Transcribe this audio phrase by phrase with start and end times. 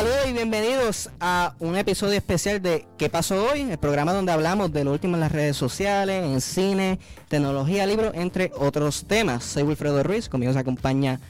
[0.00, 3.70] Saludos y bienvenidos a un episodio especial de ¿Qué pasó hoy?
[3.70, 6.98] El programa donde hablamos de lo último en las redes sociales, en cine,
[7.28, 9.44] tecnología, libros, entre otros temas.
[9.44, 11.20] Soy Wilfredo Ruiz, conmigo se acompaña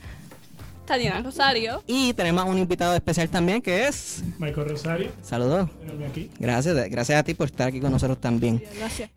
[0.86, 1.82] Tatiana Rosario.
[1.88, 4.22] y tenemos un invitado especial también que es...
[4.38, 5.68] Michael Rosario, Saludos.
[6.08, 6.30] aquí.
[6.38, 8.62] Gracias, gracias a ti por estar aquí con nosotros también.
[8.78, 9.10] Gracias.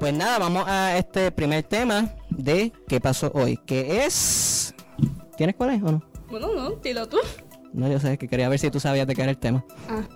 [0.00, 3.58] Pues nada, vamos a este primer tema de ¿Qué pasó hoy?
[3.58, 4.72] Que es...
[5.36, 6.02] ¿Tienes cuál es o no?
[6.28, 7.18] Bueno, no, dilo tú.
[7.72, 9.64] No, yo sé que quería ver si tú sabías de qué era el tema.
[9.88, 10.02] Ah.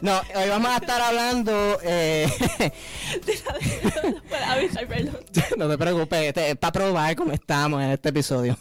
[0.00, 1.76] No, hoy vamos a estar hablando...
[1.82, 2.28] Eh,
[5.56, 8.56] no te preocupes, para probar cómo estamos en este episodio.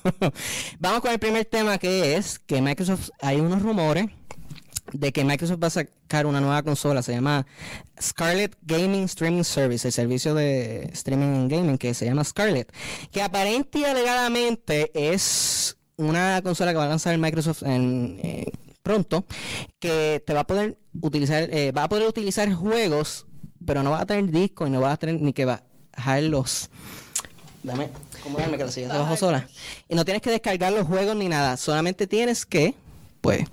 [0.79, 4.07] vamos con el primer tema que es que Microsoft, hay unos rumores
[4.93, 7.45] de que Microsoft va a sacar una nueva consola, se llama
[8.01, 12.71] Scarlett Gaming Streaming Service, el servicio de streaming en gaming que se llama Scarlett,
[13.11, 18.51] que aparente y alegadamente es una consola que va a lanzar Microsoft en, eh,
[18.83, 19.25] pronto,
[19.79, 23.25] que te va a poder utilizar, eh, va a poder utilizar juegos,
[23.65, 26.69] pero no va a tener disco y no va a tener ni que bajar los
[27.63, 29.47] Dame, acomodarme que la silla se bajó sola.
[29.89, 31.57] Y no tienes que descargar los juegos ni nada.
[31.57, 32.75] Solamente tienes que,
[33.19, 33.45] pues,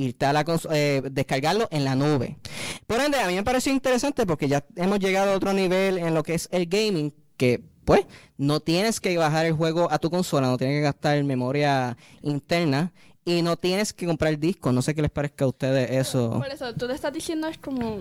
[0.00, 2.38] irte a la eh, descargarlo en la nube.
[2.86, 6.14] Por ende, a mí me pareció interesante porque ya hemos llegado a otro nivel en
[6.14, 8.06] lo que es el gaming, que pues
[8.36, 12.92] no tienes que bajar el juego a tu consola, no tienes que gastar memoria interna
[13.24, 14.72] y no tienes que comprar discos.
[14.72, 16.30] No sé qué les parezca a ustedes eso.
[16.30, 17.98] Por eso, tú te estás diciendo es como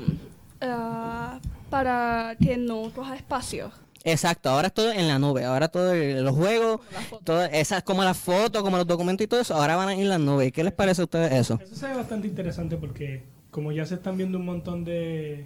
[0.61, 1.39] ah,
[1.69, 3.71] para que no coja espacio.
[4.03, 6.79] Exacto, ahora es todo en la nube, ahora todo el- los juegos,
[7.23, 10.01] todo, esas como las fotos, como los documentos y todo eso, ahora van a ir
[10.01, 10.51] en la nube.
[10.51, 11.59] ¿Qué les parece a ustedes eso?
[11.61, 15.45] Eso se ve bastante interesante porque como ya se están viendo un montón de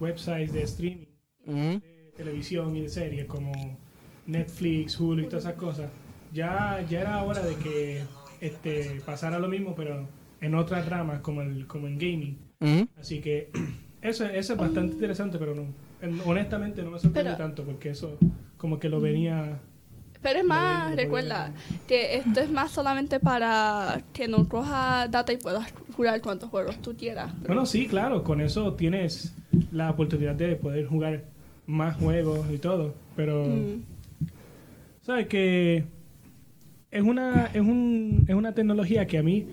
[0.00, 1.06] websites de streaming,
[1.80, 3.52] de televisión y de series como
[4.26, 5.90] Netflix, Hulu y todas esas cosas,
[6.32, 8.02] ya, ya era hora de que
[8.40, 10.06] este, pasara lo mismo pero
[10.40, 12.38] en otras ramas como, el, como en gaming.
[13.00, 13.50] Así que
[14.02, 15.64] eso, eso es bastante interesante pero no,
[16.24, 18.16] honestamente no me sorprende Pero- tanto porque eso
[18.56, 19.58] como que lo venía...
[20.20, 21.52] Pero es más, recuerda
[21.86, 26.76] que esto es más solamente para que no coja data y puedas jugar cuantos juegos
[26.82, 27.32] tú quieras.
[27.46, 29.32] Bueno, sí, claro, con eso tienes
[29.70, 31.22] la oportunidad de poder jugar
[31.68, 33.82] más juegos y todo, pero Mm.
[35.02, 35.84] sabes que
[36.90, 39.46] es una es un es una tecnología que a mí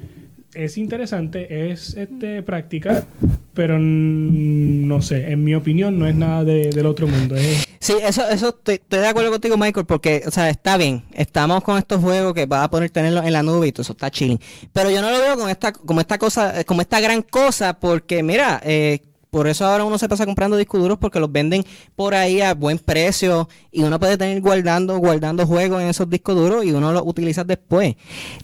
[0.56, 3.06] es interesante, es este práctica,
[3.56, 7.36] pero no sé, en mi opinión no es nada de- del otro mundo.
[7.80, 11.04] Sí, eso, eso estoy, estoy de acuerdo contigo, Michael, porque, o sea, está bien.
[11.14, 13.94] Estamos con estos juegos que vas a poder tenerlos en la nube y todo eso
[13.94, 14.40] está chilling.
[14.74, 18.24] Pero yo no lo veo con esta, como esta cosa, como esta gran cosa, porque
[18.24, 19.00] mira, eh,
[19.36, 21.66] por eso ahora uno se pasa comprando discos duros porque los venden
[21.98, 26.38] por ahí a buen precio y uno puede tener guardando, guardando juegos en esos discos
[26.38, 27.96] duros y uno los utiliza después.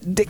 [0.02, 0.28] De-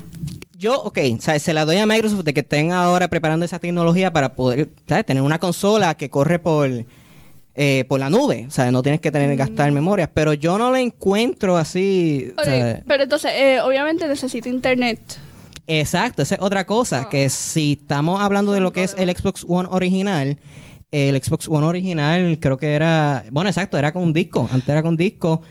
[0.59, 1.41] yo, ok, ¿sabes?
[1.41, 5.03] se la doy a Microsoft de que estén ahora preparando esa tecnología para poder, ¿sabes?
[5.03, 6.69] Tener una consola que corre por
[7.55, 10.59] eh, por la nube, o sea, no tienes que tener que gastar memorias, pero yo
[10.59, 12.31] no la encuentro así,
[12.87, 14.99] pero entonces, eh, obviamente necesita internet.
[15.67, 17.09] Exacto, esa es otra cosa, Ah.
[17.09, 20.37] que si estamos hablando de lo que es el Xbox One original,
[20.91, 24.83] el Xbox One original creo que era, bueno, exacto, era con un disco, antes era
[24.83, 25.41] con disco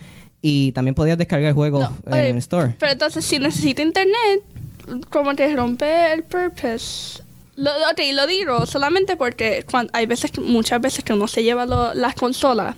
[0.43, 2.75] y también podías descargar el juego No, en el store.
[2.79, 4.43] Pero entonces, si necesita internet,
[5.11, 7.23] como que rompe el purpose.
[7.57, 11.93] Lo, ok, lo digo solamente porque hay veces, muchas veces que uno se lleva lo-
[11.95, 12.75] las consolas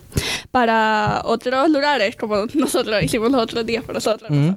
[0.50, 4.30] para otros lugares, como nosotros hicimos los otros días para nosotros.
[4.30, 4.56] Ujú.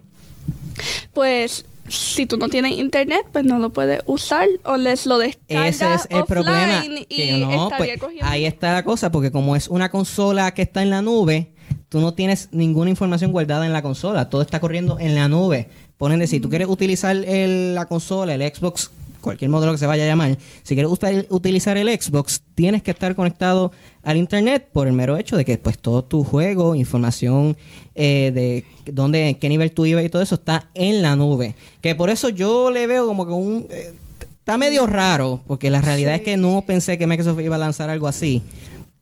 [1.13, 5.75] Pues, si tú no tienes internet, pues no lo puedes usar o les lo descargas
[5.75, 6.83] Ese es el problema.
[7.09, 7.89] Que no, pues,
[8.21, 11.53] ahí está la cosa, porque como es una consola que está en la nube,
[11.89, 14.29] tú no tienes ninguna información guardada en la consola.
[14.29, 15.69] Todo está corriendo en la nube.
[15.97, 18.91] Ponen de si tú quieres utilizar el- la consola, el Xbox,
[19.25, 22.91] cualquier modelo que se vaya a llamar, si quieres usta- utilizar el Xbox, tienes que
[22.91, 23.71] estar conectado
[24.03, 27.57] al internet por el mero hecho de que pues todo tu juego, información
[27.95, 28.63] eh, de
[28.93, 31.55] dónde, en qué nivel tú ibas y todo eso está en la nube.
[31.81, 33.93] Que por eso yo le veo como que un eh,
[34.39, 37.89] está medio raro, porque la realidad es que no pensé que Microsoft iba a lanzar
[37.89, 38.41] algo así.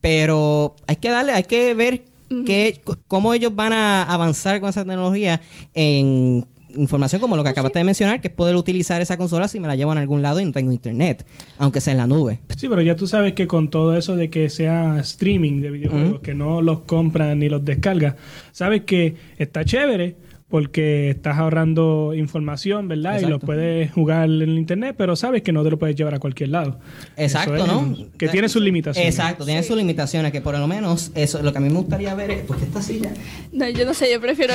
[0.00, 2.02] Pero hay que darle, hay que ver
[2.46, 5.40] qué, c- cómo ellos van a avanzar con esa tecnología
[5.74, 9.60] en información como lo que acabaste de mencionar, que es poder utilizar esa consola si
[9.60, 11.24] me la llevo en algún lado y no tengo internet,
[11.58, 12.40] aunque sea en la nube.
[12.56, 16.20] Sí, pero ya tú sabes que con todo eso de que sea streaming de videojuegos,
[16.20, 18.14] que no los compran ni los descargas,
[18.52, 20.16] sabes que está chévere
[20.54, 23.18] porque estás ahorrando información, ¿verdad?
[23.20, 26.14] Y lo puedes jugar en el internet, pero sabes que no te lo puedes llevar
[26.14, 26.78] a cualquier lado.
[27.16, 27.92] Exacto, es- ¿no?
[28.16, 29.12] Que tiene sus limitaciones.
[29.18, 32.14] Exacto, tiene sus limitaciones, que por lo menos eso lo que a mí me gustaría
[32.14, 33.10] ver es, porque esta silla...
[33.50, 34.54] No, yo no sé, yo prefiero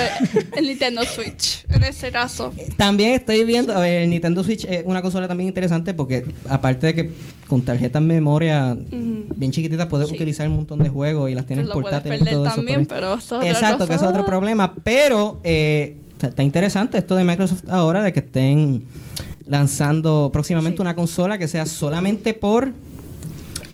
[0.56, 2.54] el Nintendo Switch en ese caso.
[2.78, 6.88] También estoy viendo, a ver, el Nintendo Switch es una consola también interesante porque aparte
[6.88, 7.10] de que
[7.50, 8.78] con tarjetas memoria
[9.36, 10.16] bien chiquititas puedes Sí.
[10.16, 13.32] utilizar un montón de juegos y las tienes portátiles y todo también, pero eso es
[13.42, 18.04] otra Exacto, que es otro problema, pero eh, está, está interesante esto de Microsoft ahora
[18.04, 18.84] de que estén
[19.48, 22.72] lanzando próximamente una consola que sea solamente por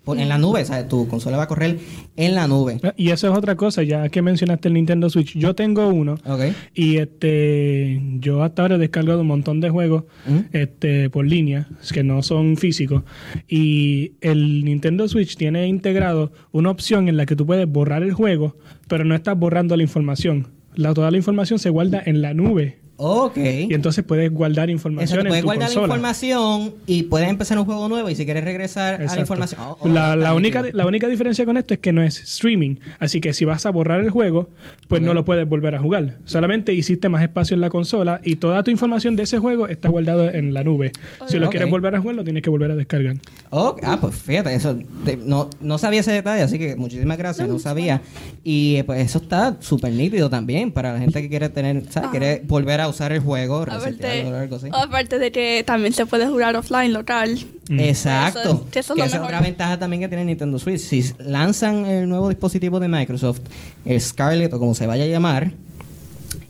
[0.07, 1.79] en la nube, o sea, tu consola va a correr
[2.15, 2.79] en la nube.
[2.95, 5.37] Y eso es otra cosa, ya que mencionaste el Nintendo Switch.
[5.37, 6.15] Yo tengo uno.
[6.25, 6.41] Ok.
[6.73, 10.39] Y este, yo hasta ahora he descargado un montón de juegos ¿Mm?
[10.55, 13.03] este, por línea, que no son físicos.
[13.47, 18.13] Y el Nintendo Switch tiene integrado una opción en la que tú puedes borrar el
[18.13, 18.57] juego,
[18.87, 20.47] pero no estás borrando la información.
[20.75, 22.84] La, toda la información se guarda en la nube.
[22.97, 23.37] Ok.
[23.37, 27.57] Y entonces puedes guardar información Exacto, en puedes tu guardar la información y puedes empezar
[27.59, 29.59] un juego nuevo y si quieres regresar a la información.
[29.61, 32.75] oh, oh, la, única, la única diferencia con esto es que no es streaming.
[32.99, 34.49] Así que si vas a borrar el juego,
[34.87, 36.17] pues no lo puedes volver a jugar.
[36.25, 39.89] Solamente hiciste más espacio en la consola y toda tu información de ese juego está
[39.89, 40.91] guardada en la nube.
[41.27, 43.17] Si lo quieres volver a jugar, lo tienes que volver a descargar.
[43.51, 47.59] Ah, pues fíjate, eso te- no, no sabía ese detalle, así que muchísimas gracias, no
[47.59, 48.01] sabía.
[48.43, 52.09] Y eh, pues eso está súper nítido también para la gente que quiere tener, ¿sabes?
[52.09, 54.67] Quiere volver a usar el juego, Aparte, algo así.
[54.71, 57.37] aparte de que también se puede jugar offline local.
[57.69, 57.79] Mm.
[57.79, 58.39] Exacto.
[58.39, 60.79] Eso eso es que esa es otra ventaja también que tiene Nintendo Switch.
[60.79, 63.41] Si lanzan el nuevo dispositivo de Microsoft,
[63.85, 65.51] el Scarlett o como se vaya a llamar,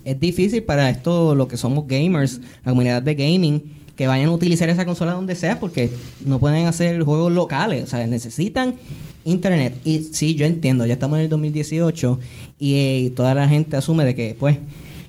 [0.03, 4.31] es difícil para esto, lo que somos gamers, la comunidad de gaming, que vayan a
[4.31, 5.89] utilizar esa consola donde sea porque
[6.25, 7.83] no pueden hacer juegos locales.
[7.83, 8.75] O sea, necesitan
[9.23, 9.75] internet.
[9.83, 12.19] Y sí, yo entiendo, ya estamos en el 2018
[12.59, 14.57] y, eh, toda la gente asume de que, pues,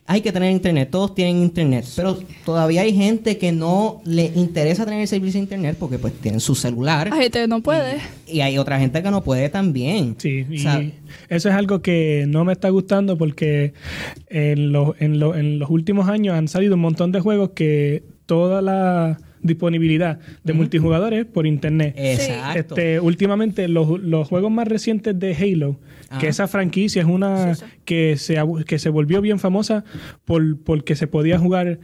[0.08, 4.84] hay que tener internet, todos tienen internet, pero todavía hay gente que no le interesa
[4.84, 7.96] tener el servicio de internet porque pues tienen su celular Hay gente que no puede.
[8.26, 10.14] y hay otra gente que no puede también.
[10.18, 10.80] Sí, y O sea,
[11.28, 13.72] eso es algo que no me está gustando porque
[14.28, 18.04] en, los en, lo- en los últimos años han salido un montón de juegos que
[18.26, 21.94] toda la disponibilidad de multijugadores por internet.
[21.96, 22.58] Exacto.
[22.76, 25.78] Este, últimamente los, los juegos más recientes de Halo,
[26.08, 26.20] Ajá.
[26.20, 27.72] que esa franquicia es una Sí, sí.
[27.84, 29.84] que se que se volvió bien famosa
[30.24, 31.78] por porque se podía jugar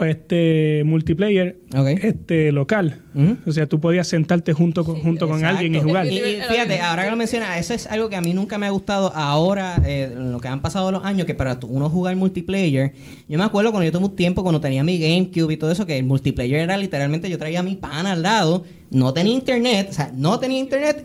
[0.00, 1.58] este multiplayer
[2.02, 3.02] este local.
[3.46, 6.06] O sea, tú podías sentarte junto con, junto con alguien y jugar.
[6.06, 8.66] Y, y fíjate, ahora que lo mencionas, eso es algo que a mí nunca me
[8.66, 12.92] ha gustado ahora, eh, lo que han pasado los años, que para uno jugar multiplayer,
[13.28, 15.84] yo me acuerdo cuando yo tuve un tiempo, cuando tenía mi GameCube y todo eso,
[15.86, 19.88] que el multiplayer era literalmente, yo traía a mi pana al lado, no tenía internet,
[19.90, 21.04] o sea, no tenía internet,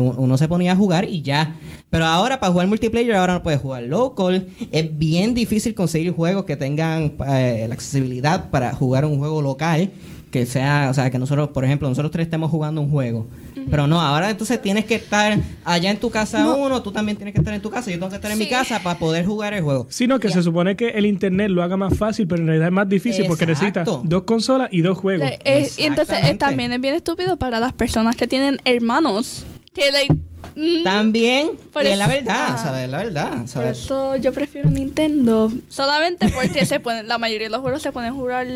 [0.00, 1.54] uno se ponía a jugar y ya.
[1.90, 4.46] Pero ahora para jugar multiplayer ahora no puedes jugar local.
[4.72, 9.90] Es bien difícil conseguir juegos que tengan eh, la accesibilidad para jugar un juego local.
[10.30, 13.26] Que sea, o sea, que nosotros, por ejemplo, nosotros tres estemos jugando un juego.
[13.68, 17.34] Pero no, ahora entonces tienes que estar allá en tu casa uno, tú también tienes
[17.34, 19.54] que estar en tu casa, yo tengo que estar en mi casa para poder jugar
[19.54, 19.88] el juego.
[19.90, 22.72] Sino que se supone que el internet lo haga más fácil, pero en realidad es
[22.72, 25.28] más difícil porque necesitas dos consolas y dos juegos.
[25.30, 29.44] Le- eh, y entonces eh, también es bien estúpido para las personas que tienen hermanos.
[29.72, 30.12] Que like,
[30.56, 32.58] mm, También, Por y es la verdad, ah.
[32.60, 32.88] ¿sabes?
[32.88, 33.78] La verdad, Por ¿sabes?
[33.78, 35.52] eso yo prefiero Nintendo.
[35.68, 38.48] Solamente porque se pueden, la mayoría de los juegos se pueden jugar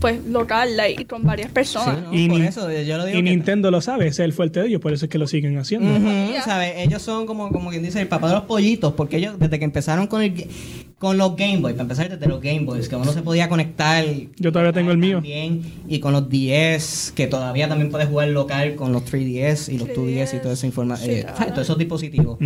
[0.00, 2.02] pues local like, con varias Sí, personas.
[2.04, 4.26] no, Y por ni- eso yo lo digo y que- Nintendo lo sabe, ese es
[4.26, 5.90] el fuerte de ellos, por eso es que lo siguen haciendo.
[6.44, 6.74] ¿sabes?
[6.76, 9.64] Ellos son como, como quien dice el papá de los pollitos, porque ellos desde que
[9.64, 10.46] empezaron con el,
[11.00, 14.04] con los Game Boys, para empezar desde los Game Boys, que uno se podía conectar.
[14.36, 15.16] Yo todavía tengo el mío.
[15.16, 19.78] También, y con los 10, que todavía también puedes jugar local con los 3DS y
[19.78, 22.36] los 2DS y toda esa información, Sí, todos esos dispositivos.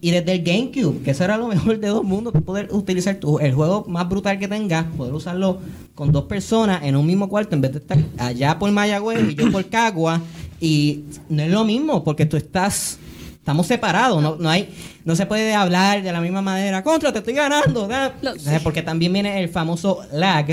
[0.00, 3.16] Y desde el GameCube, que eso era lo mejor de dos mundos, tú poder utilizar
[3.16, 5.58] tu, el juego más brutal que tengas, poder usarlo
[5.94, 9.34] con dos personas en un mismo cuarto, en vez de estar allá por Mayagüez y
[9.34, 10.22] yo por Cagua.
[10.58, 12.98] Y no es lo mismo, porque tú estás,
[13.44, 14.74] estamos separados, no, no hay,
[15.04, 18.14] no se puede hablar de la misma manera, contra, te estoy ganando, da".
[18.22, 18.64] No, O sea, sí.
[18.64, 20.46] porque también viene el famoso lag.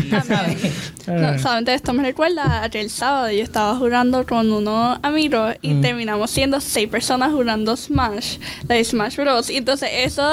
[0.26, 0.58] ¿sabes?
[1.06, 1.38] No, Ah.
[1.38, 5.74] solamente esto me recuerda a que el sábado yo estaba jugando con unos amigos y
[5.74, 5.80] Mm.
[5.80, 8.38] terminamos siendo seis personas jugando Smash,
[8.68, 9.50] la Smash Bros.
[9.50, 10.28] Y entonces eso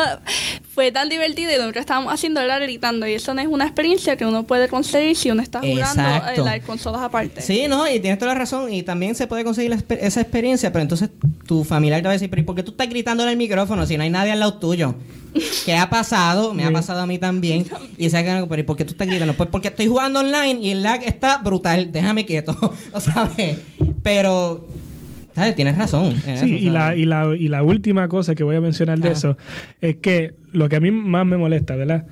[0.74, 3.65] fue tan divertido y lo que estábamos haciendo era gritando y eso no es una
[3.65, 7.41] experiencia que uno puede conseguir si uno está jugando eh, las consolas aparte.
[7.41, 8.74] Sí, no, y tienes toda la razón.
[8.74, 11.10] Y también se puede conseguir exper- esa experiencia, pero entonces
[11.48, 13.38] tu familiar te va a decir, pero ¿y por qué tú estás gritando en el
[13.38, 14.96] micrófono si no hay nadie al lado tuyo?
[15.66, 16.54] ¿Qué ha pasado?
[16.54, 17.66] Me ha pasado a mí también.
[17.98, 19.34] Y se pero ¿y por qué tú estás gritando?
[19.34, 21.92] Pues porque estoy jugando online y el lag está brutal.
[21.92, 22.56] Déjame quieto.
[22.94, 23.58] ¿Lo sabes?
[24.04, 24.68] Pero,
[25.56, 26.13] Tienes razón.
[26.36, 29.12] Sí, y la, y, la, y la última cosa que voy a mencionar de Ah.
[29.13, 29.38] eso
[29.82, 32.06] es que lo que a mí más me molesta, ¿verdad?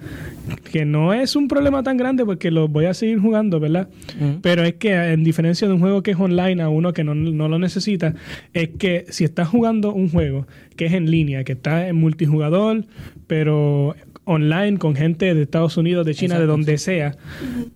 [0.71, 3.87] Que no es un problema tan grande porque lo voy a seguir jugando, ¿verdad?
[4.19, 4.39] Mm.
[4.41, 7.13] Pero es que en diferencia de un juego que es online a uno que no,
[7.13, 8.15] no lo necesita,
[8.53, 12.85] es que si estás jugando un juego que es en línea, que está en multijugador,
[13.27, 17.15] pero online con gente de Estados Unidos, de China, de donde sea,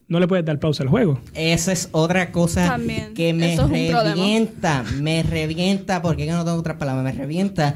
[0.07, 1.19] no le puedes dar pausa al juego.
[1.33, 3.13] Esa es otra cosa También.
[3.13, 7.75] que me es revienta, me revienta, porque no tengo otras palabras, me revienta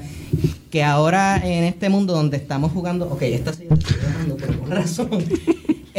[0.69, 3.97] que ahora en este mundo donde estamos jugando, ok, esta sí estoy
[4.39, 5.09] pero con razón,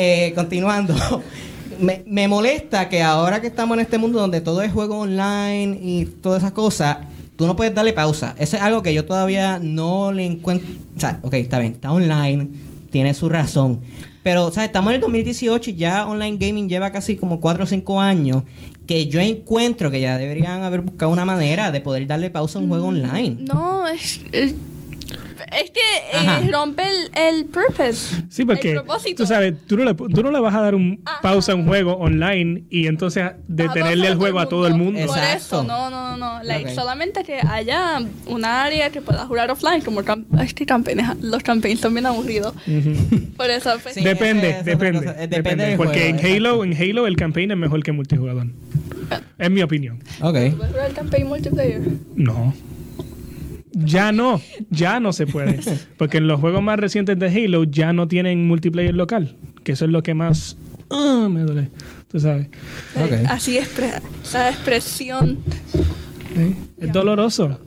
[0.02, 0.94] Eh, continuando,
[1.80, 5.78] me, me molesta que ahora que estamos en este mundo donde todo es juego online
[5.82, 6.98] y todas esas cosas,
[7.40, 8.34] tú no puedes darle pausa.
[8.38, 11.90] Eso es algo que yo todavía no le encuentro, o sea, ok, está bien, está
[11.90, 12.50] online,
[12.90, 13.80] tiene su razón.
[14.22, 17.64] Pero, o sea, estamos en el 2018 y ya online gaming lleva casi como 4
[17.64, 18.42] o 5 años
[18.86, 22.62] que yo encuentro que ya deberían haber buscado una manera de poder darle pausa a
[22.62, 23.38] un juego online.
[23.40, 24.54] No, es, es,
[25.52, 25.80] es que
[26.12, 28.22] eh, rompe el, el purpose.
[28.28, 29.22] Sí, porque el propósito.
[29.22, 31.20] tú sabes, tú no, le, tú no le vas a dar un Ajá.
[31.20, 35.00] pausa a un juego online y entonces detenerle el juego a todo el mundo.
[35.06, 35.36] Por Exacto.
[35.36, 36.42] eso, no, no, no.
[36.42, 36.74] Like.
[36.74, 40.00] Solamente que haya un área que pueda jugar offline, como
[40.40, 42.54] es que campaigns, los campaigns son bien aburridos.
[43.36, 45.26] Por eso, pues, Sí, depende, es depende, cosa.
[45.26, 48.46] Depende Porque juego, en Halo, en Halo el campaign es mejor que multijugador.
[49.38, 49.98] Es mi opinión.
[50.20, 50.32] Ok.
[50.32, 51.80] ¿puedes jugar el campaign multiplayer?
[52.14, 52.54] No.
[53.72, 55.60] Ya no, ya no se puede.
[55.96, 59.36] Porque en los juegos más recientes de Halo ya no tienen multiplayer local.
[59.64, 60.56] Que eso es lo que más
[60.90, 61.70] ah, me duele.
[62.08, 62.48] Tú sabes.
[63.28, 63.70] Así es,
[64.22, 65.38] esa expresión.
[66.40, 66.54] ¿Eh?
[66.78, 67.58] Es doloroso.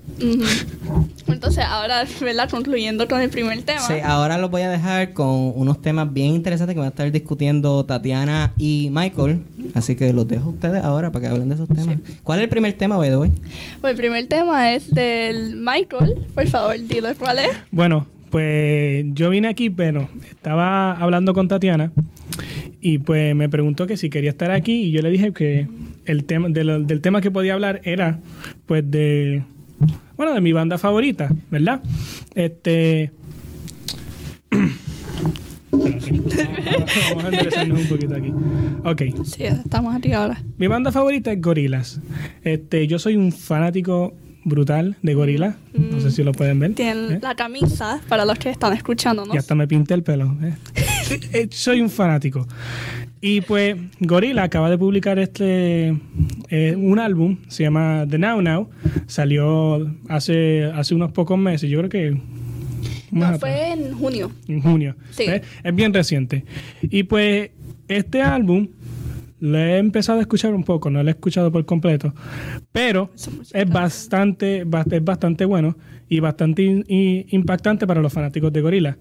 [1.27, 2.49] Entonces, ahora, ¿verdad?
[2.49, 3.79] Concluyendo con el primer tema.
[3.81, 7.11] Sí, ahora los voy a dejar con unos temas bien interesantes que van a estar
[7.11, 9.43] discutiendo Tatiana y Michael.
[9.73, 11.97] Así que los dejo a ustedes ahora para que hablen de esos temas.
[12.23, 13.31] ¿Cuál es el primer tema, by the way?
[13.81, 16.15] Pues el primer tema es del Michael.
[16.33, 17.49] Por favor, dilo cuál es.
[17.71, 21.91] Bueno, pues yo vine aquí, pero estaba hablando con Tatiana
[22.81, 25.67] y pues me preguntó que si quería estar aquí y yo le dije que
[26.05, 28.19] el tema de lo- del tema que podía hablar era
[28.65, 29.43] pues de
[30.15, 31.81] bueno, de mi banda favorita, ¿verdad?
[32.35, 33.11] Este
[35.71, 38.31] Vamos a enderezarnos un poquito aquí.
[38.83, 39.25] Ok.
[39.25, 40.41] Sí, estamos aquí ahora.
[40.57, 41.99] Mi banda favorita es Gorillaz.
[42.43, 44.13] Este, yo soy un fanático
[44.45, 45.55] brutal de Gorillaz.
[45.73, 46.73] No sé si lo pueden ver.
[46.75, 47.19] Tienen ¿eh?
[47.21, 49.33] la camisa para los que están escuchando, ¿no?
[49.33, 50.37] Y hasta me pinté el pelo.
[50.41, 50.53] ¿eh?
[51.33, 52.47] Eh, Soy un fanático.
[53.25, 55.95] Y pues Gorilla acaba de publicar este
[56.49, 58.69] eh, un álbum, se llama The Now Now.
[59.07, 62.17] Salió hace, hace unos pocos meses, yo creo que
[63.11, 64.29] No, atrás, fue en junio.
[64.49, 64.95] en junio.
[65.11, 65.23] Sí.
[65.23, 65.41] ¿eh?
[65.63, 66.43] Es bien reciente.
[66.81, 67.51] Y pues
[67.87, 68.67] este álbum
[69.39, 72.13] lo he empezado a escuchar un poco, no lo he escuchado por completo,
[72.73, 73.09] pero
[73.53, 75.77] es bastante, ba- es bastante bueno
[76.09, 78.97] y bastante in- impactante para los fanáticos de Gorilla,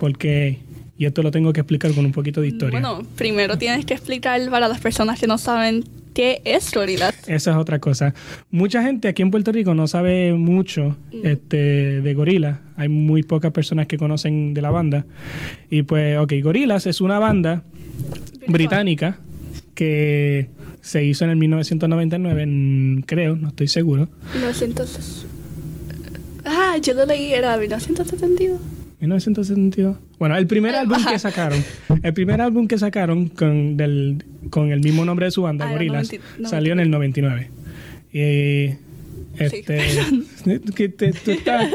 [0.00, 0.58] porque,
[0.98, 2.80] y esto lo tengo que explicar con un poquito de historia.
[2.80, 5.84] Bueno, primero tienes que explicar para las personas que no saben
[6.14, 7.28] qué es Gorillaz.
[7.28, 8.14] Esa es otra cosa.
[8.50, 12.58] Mucha gente aquí en Puerto Rico no sabe mucho este, de Gorillaz.
[12.76, 15.04] Hay muy pocas personas que conocen de la banda.
[15.70, 17.62] Y pues, ok, Gorillaz es una banda
[18.48, 19.18] británica
[19.74, 20.48] que
[20.80, 24.08] se hizo en el 1999, en- creo, no estoy seguro.
[24.34, 25.26] 1900.
[26.44, 28.58] Ah, yo lo leí, era 1972.
[29.00, 29.96] 1972.
[30.18, 31.62] Bueno, el primer álbum que sacaron,
[32.02, 35.72] el primer álbum que sacaron con, del, con el mismo nombre de su banda, Ah,
[35.72, 37.50] Gorillaz, 90, salió en el 99.
[38.12, 38.74] Y
[39.38, 39.78] este,
[40.74, 41.70] que te, tú estás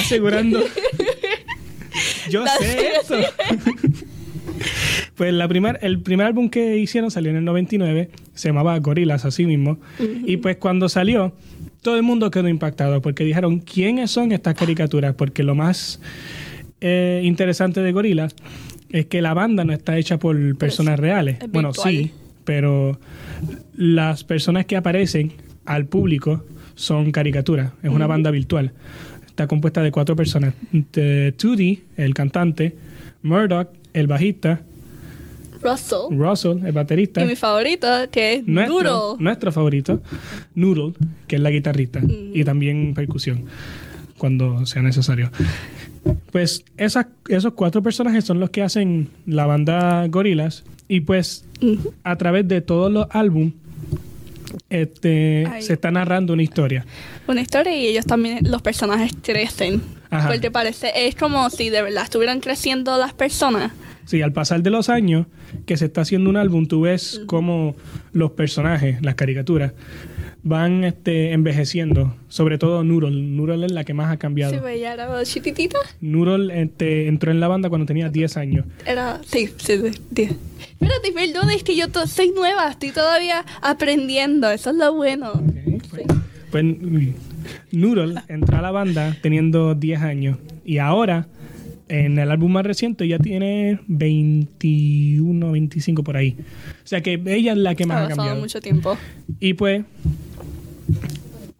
[0.00, 0.60] asegurando.
[2.30, 3.16] Yo sé eso.
[5.16, 9.24] Pues la primer, el primer álbum que hicieron salió en el 99, se llamaba Gorillaz
[9.24, 9.78] así mismo.
[10.26, 11.32] Y pues cuando salió,
[11.82, 15.14] todo el mundo quedó impactado porque dijeron, ¿quiénes son estas caricaturas?
[15.14, 16.00] Porque lo más
[16.86, 18.34] eh, interesante de Gorillaz
[18.90, 21.38] es que la banda no está hecha por personas reales.
[21.40, 22.12] es Bueno, sí,
[22.44, 23.00] pero
[23.74, 25.32] las personas que aparecen
[25.64, 27.72] al público son caricaturas.
[27.82, 28.72] Es una banda virtual.
[29.26, 30.52] Está compuesta de cuatro personas.
[30.70, 32.76] De Tootie, el cantante,
[33.22, 34.60] Murdoch, el bajista,
[35.62, 36.18] Russell.
[36.18, 39.16] Russell, el baterista, Y mi favorito, que es nuestro, Duro.
[39.18, 40.02] nuestro favorito,
[40.54, 40.92] Noodle,
[41.26, 43.46] que es la guitarrista, y también percusión,
[44.18, 45.30] cuando sea necesario.
[46.30, 51.44] Pues esas, esos cuatro personajes son los que hacen la banda Gorillaz, y pues
[52.02, 53.54] a través de todos los álbumes
[54.70, 55.62] este, Ay.
[55.62, 56.84] se está narrando una historia.
[57.26, 59.82] Una historia y ellos también, los personajes crecen.
[60.10, 60.28] Ajá.
[60.28, 63.72] Porque parece, es como si de verdad estuvieran creciendo las personas.
[64.04, 65.26] Sí, al pasar de los años
[65.66, 67.74] que se está haciendo un álbum, tú ves cómo
[68.12, 69.72] los personajes, las caricaturas,
[70.44, 72.14] van este, envejeciendo.
[72.28, 73.34] Sobre todo Nurol.
[73.36, 74.52] Nurol es la que más ha cambiado.
[74.52, 75.78] Sí, pues ella era chiquitita.
[76.00, 78.66] Nurol este, entró en la banda cuando tenía 10 años.
[78.86, 79.90] Era, sí, sí, sí.
[80.14, 80.28] sí.
[80.70, 85.32] Espérate, perdón, es que yo soy nueva, estoy todavía aprendiendo, eso es lo bueno.
[85.32, 86.04] Ok, pues,
[86.50, 87.14] pues, uy,
[87.72, 90.38] Nurol entró a la banda teniendo 10 años.
[90.64, 91.26] Y ahora,
[91.88, 96.36] en el álbum más reciente, ya tiene 21, 25 por ahí.
[96.38, 98.40] O sea que ella es la que más Ha ha pasado cambiado.
[98.40, 98.96] mucho tiempo.
[99.40, 99.84] Y pues,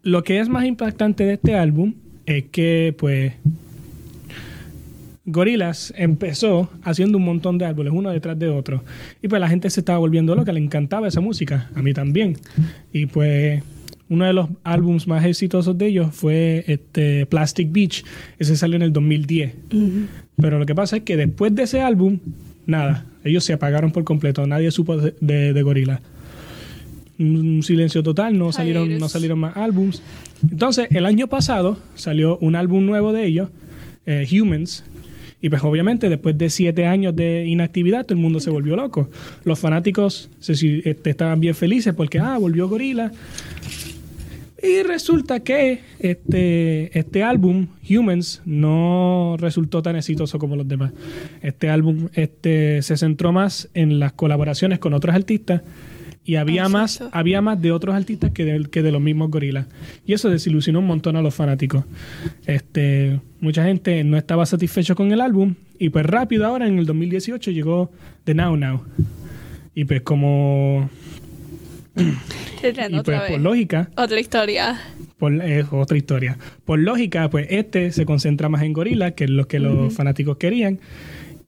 [0.05, 1.95] lo que es más impactante de este álbum
[2.27, 3.33] es que, pues,
[5.25, 8.83] Gorillaz empezó haciendo un montón de álbumes, uno detrás de otro.
[9.23, 12.37] Y pues la gente se estaba volviendo loca, le encantaba esa música, a mí también.
[12.93, 13.63] Y pues,
[14.07, 18.05] uno de los álbumes más exitosos de ellos fue este Plastic Beach,
[18.37, 19.55] ese salió en el 2010.
[20.37, 22.19] Pero lo que pasa es que después de ese álbum,
[22.67, 26.01] nada, ellos se apagaron por completo, nadie supo de, de, de Gorillaz
[27.19, 30.01] un silencio total, no salieron, no salieron más álbums.
[30.41, 33.49] Entonces, el año pasado salió un álbum nuevo de ellos,
[34.05, 34.83] eh, Humans,
[35.41, 39.09] y pues obviamente después de siete años de inactividad todo el mundo se volvió loco.
[39.43, 43.11] Los fanáticos se, este, estaban bien felices porque, ah, volvió Gorila.
[44.63, 50.91] Y resulta que este, este álbum, Humans, no resultó tan exitoso como los demás.
[51.43, 55.61] Este álbum este, se centró más en las colaboraciones con otros artistas
[56.25, 59.29] y había Ah, más, había más de otros artistas que de, que de los mismos
[59.29, 59.67] gorilas.
[60.05, 61.85] Y eso desilusionó un montón a los fanáticos.
[62.45, 66.85] Este, mucha gente no estaba satisfecho con el álbum y pues rápido ahora en el
[66.85, 67.91] 2018 llegó
[68.23, 68.83] The Now Now.
[69.75, 70.89] Y pues como
[71.95, 74.79] y pues por lógica, Otra historia.
[75.17, 76.37] por, es otra historia.
[76.65, 80.37] Por lógica, pues este se concentra más en Gorilla, que es lo que los fanáticos
[80.37, 80.79] querían.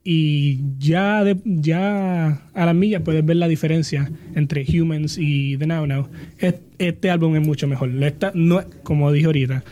[0.10, 5.68] Y ya, de- ya a la milla puedes ver la diferencia entre Humans y The
[5.68, 6.08] Now Now.
[6.40, 7.90] Es- Este, álbum es mucho mejor.
[8.36, 9.64] No, como dije ahorita,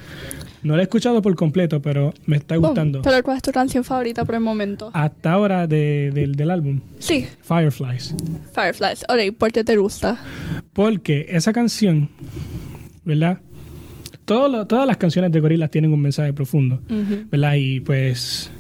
[0.64, 3.00] no lo he escuchado por completo, pero me está gustando.
[3.00, 4.90] Oh, pero ¿cuál es tu canción favorita por el momento?
[4.94, 8.14] Hasta ahora de- del- del álbum, Sí, Fireflies.
[8.54, 9.06] Fireflies.
[9.08, 10.18] Ok, ¿por qué te gusta?
[10.74, 12.10] Porque esa canción,
[13.06, 13.40] ¿verdad?
[14.26, 16.82] Todo lo- todas las canciones de Gorillaz tienen un mensaje profundo.
[17.32, 17.54] ¿verdad?
[17.58, 18.52] Y pues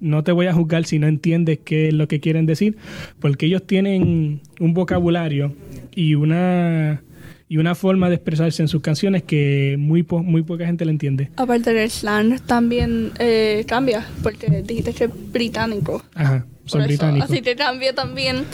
[0.00, 2.76] no te voy a juzgar si no entiendes qué es lo que quieren decir,
[3.20, 5.54] porque ellos tienen un vocabulario
[5.94, 7.02] y una
[7.48, 10.92] y una forma de expresarse en sus canciones que muy po- muy poca gente le
[10.92, 11.30] entiende.
[11.36, 16.02] Aparte del slang también eh, cambia, porque dijiste que es británico.
[16.14, 17.28] Ajá, son británicos.
[17.28, 18.44] Así que cambia también.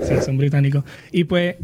[0.00, 0.84] Sí, son británicos.
[1.10, 1.56] Y pues,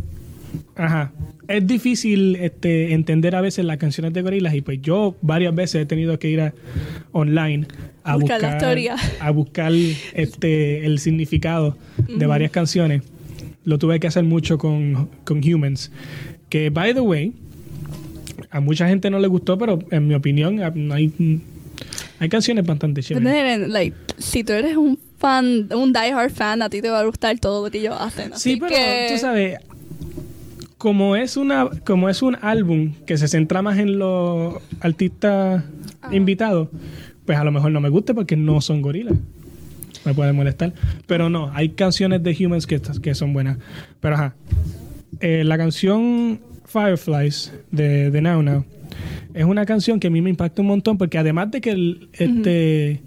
[0.74, 1.12] ajá,
[1.48, 5.82] es difícil este, entender a veces las canciones de gorilas y pues yo varias veces
[5.82, 6.54] he tenido que ir a,
[7.12, 7.66] online
[8.04, 8.96] a Buscar buscar, la historia.
[9.20, 9.72] a buscar
[10.14, 11.76] este, el significado
[12.08, 13.02] de varias canciones.
[13.64, 15.90] Lo tuve que hacer mucho con, con Humans.
[16.48, 17.32] Que, by the way,
[18.50, 20.60] a mucha gente no le gustó, pero en mi opinión
[20.92, 21.12] hay,
[22.18, 23.68] hay canciones bastante chéveres.
[23.68, 27.38] Like, si tú eres un fan, un diehard fan, a ti te va a gustar
[27.38, 28.32] todo lo que ellos hacen.
[28.36, 29.58] Sí, pero que- tú sabes,
[30.78, 35.64] como es una, como es un álbum que se centra más en los artistas
[36.00, 36.14] Ah.
[36.14, 36.68] invitados,
[37.26, 39.14] pues a lo mejor no me guste porque no son gorilas.
[40.04, 40.72] Me puede molestar.
[41.08, 43.58] Pero no, hay canciones de Humans que, que son buenas.
[44.00, 44.34] Pero ajá.
[45.20, 48.64] Eh, la canción Fireflies de, de Now Now
[49.34, 52.08] es una canción que a mí me impacta un montón porque además de que el,
[52.12, 53.00] este,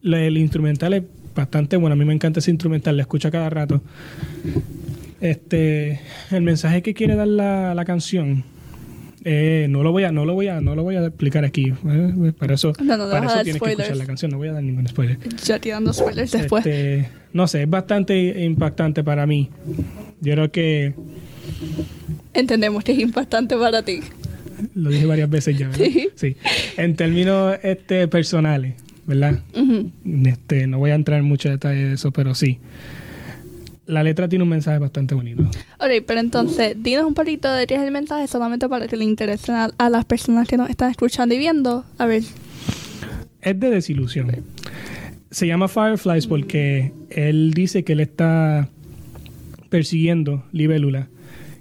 [0.00, 1.02] la- el instrumental es
[1.34, 3.82] bastante bueno, a mí me encanta ese instrumental, lo escucho a cada rato.
[5.20, 8.42] Este, el mensaje que quiere dar la, la canción
[9.24, 11.74] eh, no lo voy a no lo voy a no lo voy a explicar aquí
[11.90, 13.80] eh, para eso No, no, para eso tienes que spoilers.
[13.80, 16.64] escuchar la canción no voy a dar ningún spoiler Ya tirando spoilers después.
[16.64, 19.50] Este, no sé es bastante impactante para mí
[20.22, 20.94] yo creo que
[22.32, 24.00] Entendemos que es impactante para ti.
[24.74, 25.84] lo dije varias veces ya ¿verdad?
[26.14, 26.36] Sí.
[26.78, 28.74] en términos este personales
[29.06, 29.90] verdad Ujú.
[30.24, 32.58] este no voy a entrar en mucho detalle de eso pero sí
[33.90, 35.42] la letra tiene un mensaje bastante bonito
[35.78, 39.04] Ok, pero entonces, dinos un poquito de qué es el mensaje solamente para que le
[39.04, 41.84] interesen a, a las personas que nos están escuchando y viendo.
[41.98, 42.22] A ver.
[43.42, 44.30] es de desilusión.
[45.30, 48.68] Se llama Fireflies porque él dice que él está
[49.68, 51.08] persiguiendo libélulas.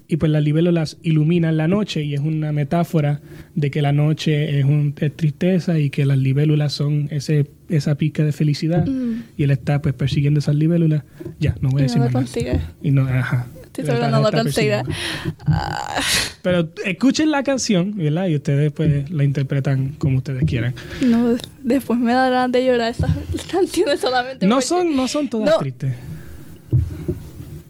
[0.07, 3.21] Y pues las libélulas iluminan la noche y es una metáfora
[3.53, 7.95] de que la noche es, un, es tristeza y que las libélulas son ese, esa
[7.95, 8.85] pica de felicidad.
[8.85, 9.23] Mm.
[9.37, 11.03] Y él está pues persiguiendo esas libélulas.
[11.39, 12.35] Ya, no voy a Y decir no más.
[12.81, 13.45] Y no, ajá.
[13.65, 14.81] Estoy está- no lo consigue.
[15.45, 16.01] Ah,
[16.41, 18.27] Pero escuchen la canción, ¿verdad?
[18.27, 20.73] Y ustedes pues la interpretan como ustedes quieran.
[21.05, 23.11] no, después me darán de llorar esas
[23.51, 24.45] canciones solamente.
[24.47, 25.57] No porque- son, no son todas No.
[25.59, 25.93] tristes.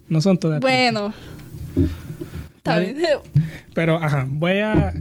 [0.08, 0.92] No son todas tristes.
[0.92, 1.14] Bueno.
[2.56, 2.96] Está bien.
[3.74, 4.92] Pero, ajá, voy a.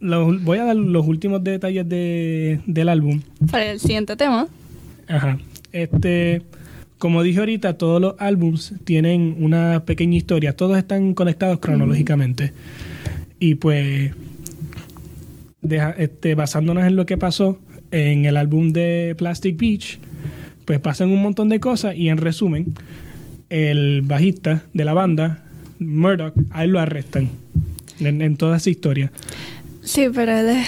[0.00, 3.20] lo- voy a dar los últimos detalles de, del álbum.
[3.50, 4.48] Para el siguiente tema.
[5.08, 5.38] Ajá.
[5.72, 6.42] Este.
[6.98, 10.54] Como dije ahorita, todos los álbums tienen una pequeña historia.
[10.54, 12.52] Todos están conectados cronológicamente.
[13.38, 14.12] Y pues.
[15.62, 17.58] deja- este, basándonos en lo que pasó
[17.90, 19.98] en el álbum de Plastic Beach,
[20.64, 21.96] pues pasan un montón de cosas.
[21.96, 22.74] Y en resumen,
[23.48, 25.42] el bajista de la banda,
[25.78, 27.28] Murdoch, a él lo arrestan.
[27.98, 29.10] En, en toda esa historia.
[29.82, 30.66] Sí, pero él es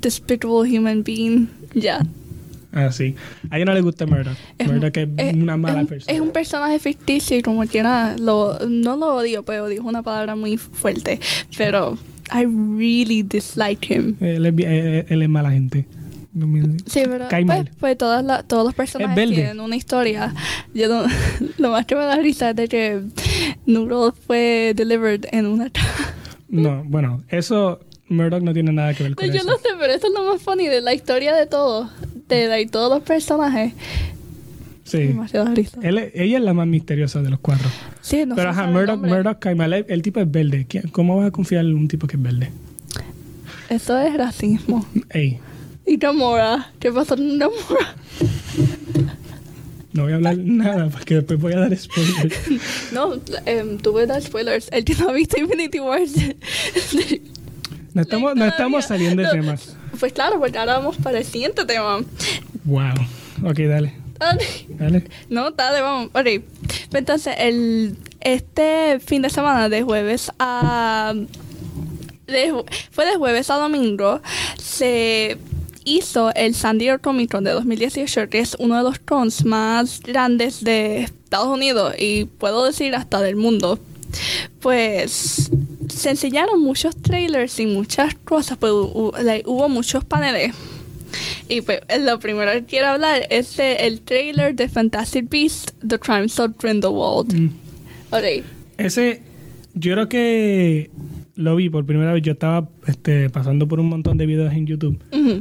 [0.00, 1.48] despicable human being.
[1.74, 2.04] Ya.
[2.72, 3.14] Así.
[3.50, 4.36] A ella no le gusta Murdoch.
[4.66, 6.12] Murdoch es, una mala es persona.
[6.14, 10.36] Es un personaje ficticio y como quiera, lo, no lo odio, pero dijo una palabra
[10.36, 11.18] muy fuerte.
[11.56, 11.96] Pero
[12.30, 14.16] I really dislike him.
[14.20, 15.86] Él es, bi- eh, él es mala gente.
[16.86, 20.34] Sí, pero pues, pues todas la- todos los personajes tienen una historia.
[20.74, 21.08] Yo no-
[21.58, 23.00] lo más que me da risa es de que
[23.66, 25.70] Noodle fue delivered en una.
[26.48, 29.50] No, bueno, eso Murdoch no tiene nada que ver con Yo eso.
[29.50, 31.90] lo sé, pero eso es lo más funny de la historia de todos.
[32.28, 33.72] De, de todos los personajes.
[34.84, 34.98] Sí.
[34.98, 35.52] Demasiado.
[35.82, 37.68] Él ella es la más misteriosa de los cuatro.
[38.00, 38.98] Sí, no Pero ajá, Murdoch.
[39.00, 39.72] Murdoch cae mal.
[39.74, 40.64] El, tipo es verde.
[40.68, 42.50] ¿Quién- ¿Cómo vas a confiar en un tipo que es verde?
[43.68, 44.86] Eso es racismo.
[45.10, 45.38] Ey,
[45.86, 46.72] Y Gamora.
[46.80, 47.94] ¿Qué pasó con Gamora?
[49.92, 52.34] no voy a hablar nada porque después voy a dar spoilers.
[52.92, 53.14] No,
[53.46, 54.68] em, tuve dar spoilers.
[54.72, 56.12] El que no ha visto Infinity Wars.
[57.98, 59.76] No estamos, no estamos saliendo de temas.
[59.98, 61.98] Pues claro, porque ahora vamos para el siguiente tema.
[62.62, 62.92] Wow.
[63.44, 63.92] Ok, dale.
[64.20, 64.46] Dale.
[64.68, 65.04] Dale.
[65.28, 66.10] No, dale, vamos.
[66.14, 66.44] Ok.
[66.94, 71.12] Entonces, el, este fin de semana, de jueves a.
[72.28, 74.20] de fue de jueves a domingo,
[74.62, 75.36] se
[75.84, 80.02] hizo el San Diego Comic Con de 2018, que es uno de los cons más
[80.02, 83.80] grandes de Estados Unidos y puedo decir hasta del mundo.
[84.60, 85.50] Pues
[85.98, 90.54] se enseñaron muchos trailers y muchas cosas, pues hubo muchos paneles.
[91.48, 95.98] Y pues lo primero que quiero hablar es de el trailer de Fantastic Beasts, The
[95.98, 97.34] Crimes of Grindelwald.
[97.34, 97.50] Mm.
[98.10, 98.44] Ok.
[98.76, 99.22] Ese,
[99.74, 100.90] yo creo que
[101.38, 102.22] lo vi por primera vez.
[102.22, 104.98] Yo estaba este, pasando por un montón de videos en YouTube.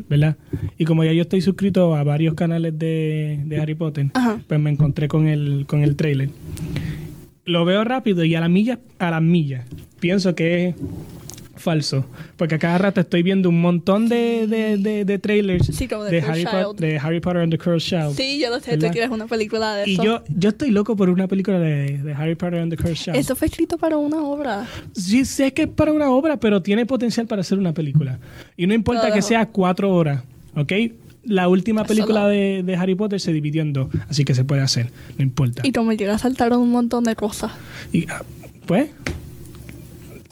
[0.08, 0.38] ¿verdad?
[0.78, 4.08] Y como ya yo estoy suscrito a varios canales de, de Harry Potter,
[4.48, 6.30] pues me encontré con el, con el trailer.
[7.48, 9.64] Lo veo rápido y a la milla, a la milla,
[10.00, 10.76] pienso que es
[11.56, 12.06] falso.
[12.36, 16.04] Porque a cada rato estoy viendo un montón de, de, de, de trailers Sí, como
[16.04, 18.16] de Harry de Potter and the Cursed Child.
[18.16, 18.88] Sí, yo lo sé, ¿Verdad?
[18.90, 20.04] tú quieres una película de Y eso.
[20.04, 23.16] yo, yo estoy loco por una película de, de Harry Potter and the Cursed Child.
[23.18, 24.68] Eso fue escrito para una obra.
[24.94, 28.20] Sí, sé que es para una obra, pero tiene potencial para ser una película.
[28.56, 30.22] Y no importa que sea cuatro horas,
[30.56, 30.74] ¿ok?
[31.28, 34.62] La última película de, de Harry Potter se dividió en dos, así que se puede
[34.62, 35.62] hacer, no importa.
[35.66, 37.52] Y como llega saltaron un montón de cosas.
[37.92, 38.24] Y, ah,
[38.66, 38.90] pues,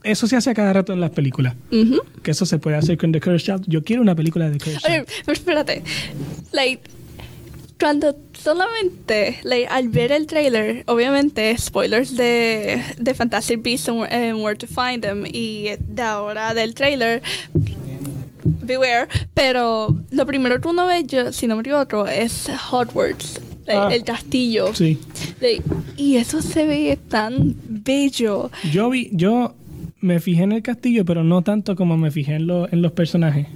[0.03, 1.55] eso se hace a cada rato en las películas.
[1.71, 1.99] Ujú.
[2.23, 3.65] Que eso se puede hacer con The Cursed Child.
[3.67, 5.23] Yo quiero una película de The Cursed Oye, Child.
[5.25, 5.83] pero espérate.
[6.53, 6.81] Like,
[7.79, 14.41] cuando solamente, like, al ver el trailer, obviamente, spoilers de, de Fantastic Beasts and, and
[14.41, 17.21] Where to Find Them y de ahora del trailer,
[18.65, 19.07] Beware.
[19.33, 23.89] Pero lo primero que uno ve, yo, si no me equivoco, es Hogwarts, like, Ah.
[23.91, 24.73] el castillo.
[24.73, 24.97] Sí.
[25.97, 28.49] Y eso se ve tan bello.
[28.71, 29.53] Yo vi, yo
[30.01, 32.91] me fijé en el castillo, pero no tanto como me fijé en, lo- en los
[32.91, 33.47] personajes.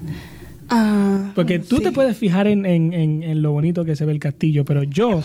[0.72, 1.84] Ah, Porque tú sí.
[1.84, 4.84] te puedes fijar en, en- en- en lo bonito que se ve el castillo, pero
[4.84, 5.22] yo,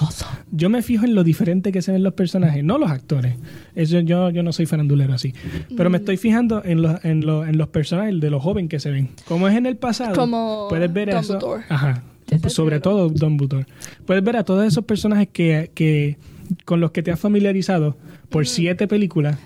[0.53, 3.35] yo me fijo en lo diferente que se ven los personajes, no los actores.
[3.75, 5.35] Eso yo, yo no soy farandulero así.
[5.77, 5.93] Pero Mm.
[5.93, 8.91] me estoy fijando en los, en, los, en los personajes de los jóvenes que se
[8.91, 9.09] ven.
[9.27, 11.39] Como es en el pasado, Como puedes ver eso.
[11.69, 12.03] Ajá.
[12.49, 13.67] Sobre todo Dumbledore.
[14.07, 16.17] Puedes ver a todos esos personajes que, que
[16.65, 17.97] con los que te has familiarizado
[18.31, 19.39] por siete películas.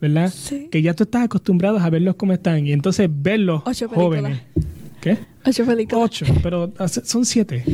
[0.00, 0.30] ¿Verdad?
[0.32, 0.68] Sí.
[0.70, 4.40] Que ya tú estás acostumbrado a verlos como están y entonces verlos Ocho películas.
[5.00, 5.18] ¿Qué?
[5.46, 6.04] Ocho películas.
[6.04, 6.72] Ocho, pero
[7.04, 7.64] son siete.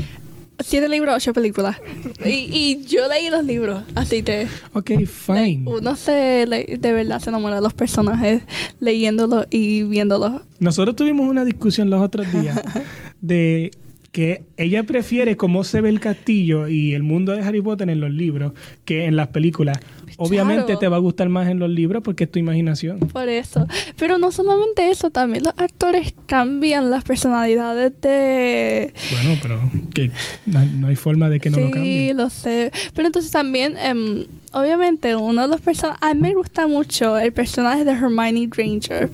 [0.61, 1.77] Siete libros, ocho películas.
[2.25, 5.65] Y, y yo leí los libros, así que Ok, fine.
[5.67, 8.43] uno se le- de verdad se enamora de los personajes
[8.79, 10.43] leyéndolos y viéndolos.
[10.61, 12.61] Nosotros tuvimos una discusión los otros días
[13.21, 13.73] de
[14.15, 17.99] que ella prefiere cómo se ve el castillo y el mundo de Harry Potter en
[17.99, 18.53] los libros
[18.85, 19.81] que en las películas.
[20.19, 20.79] Obviamente Claro.
[20.79, 23.01] te va a gustar más en los libros porque es tu imaginación.
[23.01, 23.67] Por eso.
[23.99, 28.95] Pero no solamente eso, también los actores cambian las personalidades de...
[29.11, 29.61] Bueno, pero
[29.93, 30.13] que
[30.47, 32.17] no, no hay forma de que no sí, lo cambien.
[32.17, 32.71] lo sé.
[32.95, 36.01] Pero entonces también, em, obviamente, uno de los personajes...
[36.03, 39.11] A mí me gusta mucho el personaje de Hermione Granger.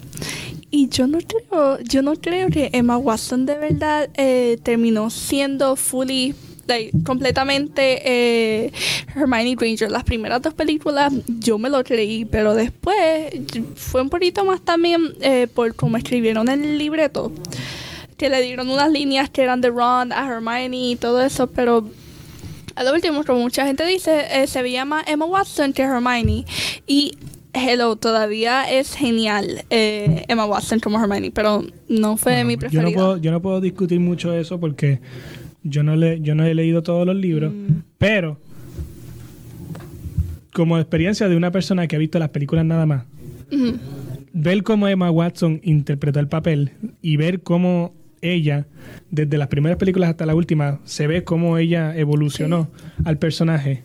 [0.70, 5.74] Y yo no creo, yo no creo que Emma Watson de verdad eh, terminó siendo
[5.74, 6.32] fully
[6.68, 8.72] like, completamente eh,
[9.16, 9.90] Hermione Granger.
[9.90, 13.32] Las primeras dos películas yo me lo creí, pero después
[13.74, 17.32] fue un poquito más también eh, por cómo escribieron el libreto.
[18.16, 21.90] Que le dieron unas líneas que eran de Ron a Hermione y todo eso, pero
[22.76, 26.44] a lo último, como mucha gente dice, se veía más Emma Watson que Hermione.
[26.86, 27.16] Y
[27.52, 32.58] Hello, todavía es genial eh, Emma Watson como Hermione, pero no fue Bueno, mi yo
[32.60, 32.82] preferida.
[32.90, 35.00] no, puedo, yo no puedo discutir mucho eso porque
[35.62, 37.82] yo no, le, yo no he leído todos los libros, Mm.
[37.98, 38.38] pero
[40.52, 43.04] como experiencia de una persona que ha visto las películas nada más,
[44.32, 48.66] ver cómo Emma Watson interpretó el papel y ver cómo ella,
[49.10, 52.68] desde las primeras películas hasta la última, se ve cómo ella evolucionó
[53.04, 53.82] al personaje.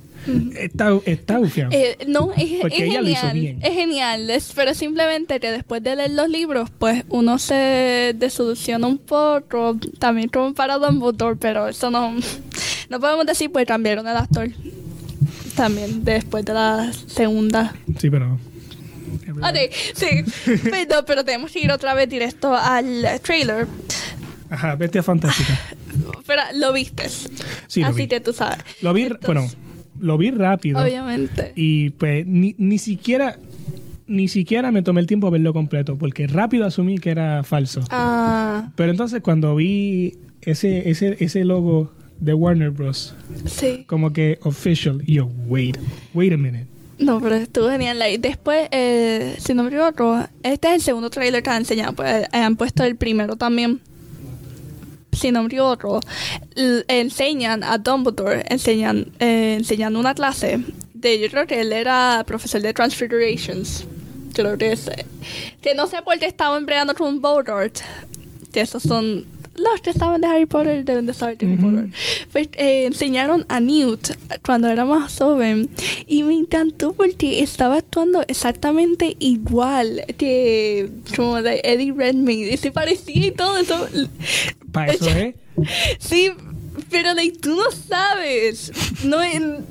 [0.57, 1.39] Está, está.
[1.71, 3.07] Eh, no, es, es genial.
[3.07, 8.88] Es genial, es- pero simplemente que después de leer los libros, pues uno se desilusiona
[8.88, 12.15] un poco, también como para Dumbledore, pero eso no,
[12.89, 14.49] no podemos decir, pues cambiaron el actor
[15.55, 17.73] también después de la segunda.
[17.99, 18.38] Sí, pero...
[19.38, 20.07] Ok, sí,
[20.71, 23.67] pero, pero tenemos que ir otra vez directo al trailer.
[24.49, 25.59] Ajá, bestia fantástica.
[26.25, 27.09] Pero lo viste.
[27.67, 28.07] Sí, lo Así vi.
[28.07, 28.57] que tú sabes.
[28.81, 29.47] Lo vi, Entonces, bueno,
[29.99, 30.81] lo vi rápido.
[30.81, 31.53] Obviamente.
[31.55, 33.38] Y pues ni, ni siquiera
[34.08, 37.81] ni siquiera me tomé el tiempo a verlo completo porque rápido asumí que era falso.
[37.89, 43.15] Ah, Pero entonces cuando vi ese ese ese logo de Warner Bros.
[43.45, 43.84] sí.
[43.88, 45.77] como que official, y yo wait,
[46.13, 46.67] wait a minute.
[46.97, 48.01] No, pero estuvo genial.
[48.10, 51.91] Y después, eh, si no me equivoco, este es el segundo trailer que han enseñado.
[51.93, 53.81] Pues eh, han puesto el primero también.
[55.15, 55.99] Si no me equivoco,
[56.56, 60.60] l- enseñan a Dumbledore, enseñan, eh, enseñando una clase.
[60.93, 63.86] De, yo creo que él era profesor de Transfigurations.
[64.34, 64.89] Yo creo que es.
[65.62, 67.78] Que no sé por qué estaba empleando con Voldemort.
[68.51, 69.25] Que esos son.
[69.58, 71.56] Los que saben de Harry Potter deben de saber de Harry.
[71.56, 71.89] Potter.
[72.34, 74.10] Pues eh, enseñaron a Newt
[74.45, 75.69] cuando era más joven
[76.08, 82.71] y me encantó porque estaba actuando exactamente igual que como de Eddie Redmayne y se
[82.71, 83.88] parecía y todo eso.
[84.75, 85.35] Para eso es.
[85.99, 86.31] Sí,
[86.91, 88.71] pero like, tú no sabes.
[89.03, 89.65] No en...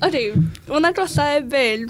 [0.00, 0.38] Ok,
[0.68, 1.86] una cosa es ver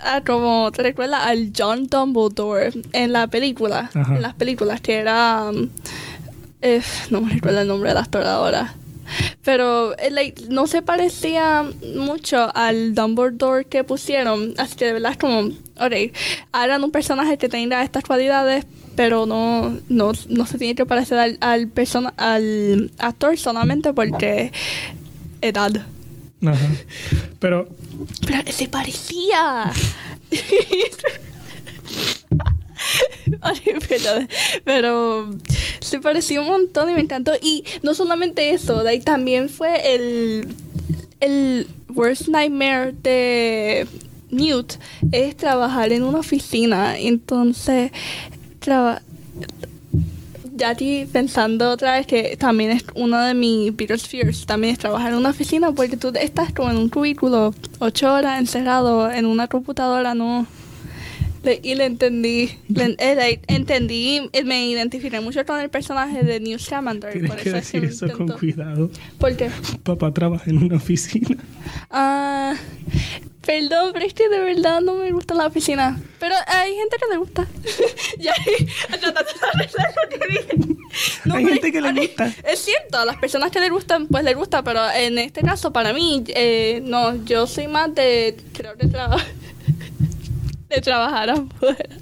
[0.00, 4.16] a como te recuerda al John Dumbledore en la película, Ajá.
[4.16, 5.68] en las películas que era um,
[6.60, 8.74] eh, no me recuerdo el nombre del actor ahora.
[9.42, 11.64] Pero eh, like, no se parecía
[11.96, 14.54] mucho al Dumbledore que pusieron.
[14.58, 16.14] Así que de verdad es como, ok,
[16.52, 18.66] hagan un personaje que tenga estas cualidades,
[18.98, 24.50] pero no, no, no se tiene que parecer al, al, persona, al actor solamente porque
[25.40, 25.86] edad.
[26.44, 26.68] Ajá.
[27.38, 27.68] Pero
[28.26, 29.70] Pero se parecía.
[33.88, 34.26] Pero,
[34.64, 35.30] pero
[35.78, 37.32] se pareció un montón y me encantó.
[37.40, 40.48] Y no solamente eso, de ahí también fue el,
[41.20, 43.86] el worst nightmare de
[44.30, 44.74] Newt,
[45.12, 46.98] es trabajar en una oficina.
[46.98, 47.92] Entonces,
[48.60, 49.02] traba-
[50.56, 54.78] ya aquí pensando otra vez que también es uno de mis biggest fears, también es
[54.78, 59.24] trabajar en una oficina porque tú estás como en un cubículo ocho horas encerrado en
[59.26, 60.46] una computadora, no.
[61.44, 66.24] Le- y le entendí, le- eh, like, entendí, eh, me identifiqué mucho con el personaje
[66.24, 67.12] de Newt Scamander.
[67.12, 68.90] tienes por que eso es decir eso con cuidado.
[69.18, 69.50] ¿Por qué?
[69.84, 71.36] Papá trabaja en una oficina.
[71.88, 72.54] Ah,
[73.44, 75.98] perdón, pero es que de verdad no me gusta la oficina.
[76.18, 77.46] Pero hay gente que le gusta.
[78.18, 78.34] ya,
[79.00, 80.78] tratando de arreglar lo que dije.
[81.24, 82.32] No, Hay gente que le gusta.
[82.44, 85.72] Es cierto, a las personas que le gustan, pues les gusta, pero en este caso,
[85.72, 89.26] para mí, eh, no, yo soy más de, creo que trabajar,
[90.68, 91.96] de trabajar afuera.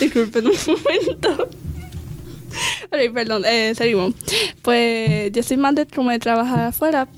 [0.00, 1.48] Disculpen un momento.
[2.86, 4.14] Ok, perdón, eh, seguimos.
[4.62, 7.08] Pues yo soy más de como de trabajar afuera.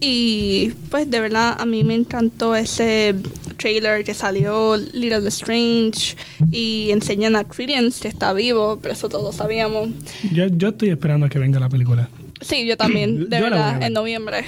[0.00, 3.14] Y pues de verdad a mí me encantó ese
[3.56, 6.16] trailer que salió Little Strange
[6.52, 9.88] y enseñan a Credence que está vivo, pero eso todos sabíamos.
[10.32, 12.08] Yo, yo estoy esperando a que venga la película.
[12.40, 13.88] Sí, yo también, de Yo verdad, ver.
[13.88, 14.44] en noviembre.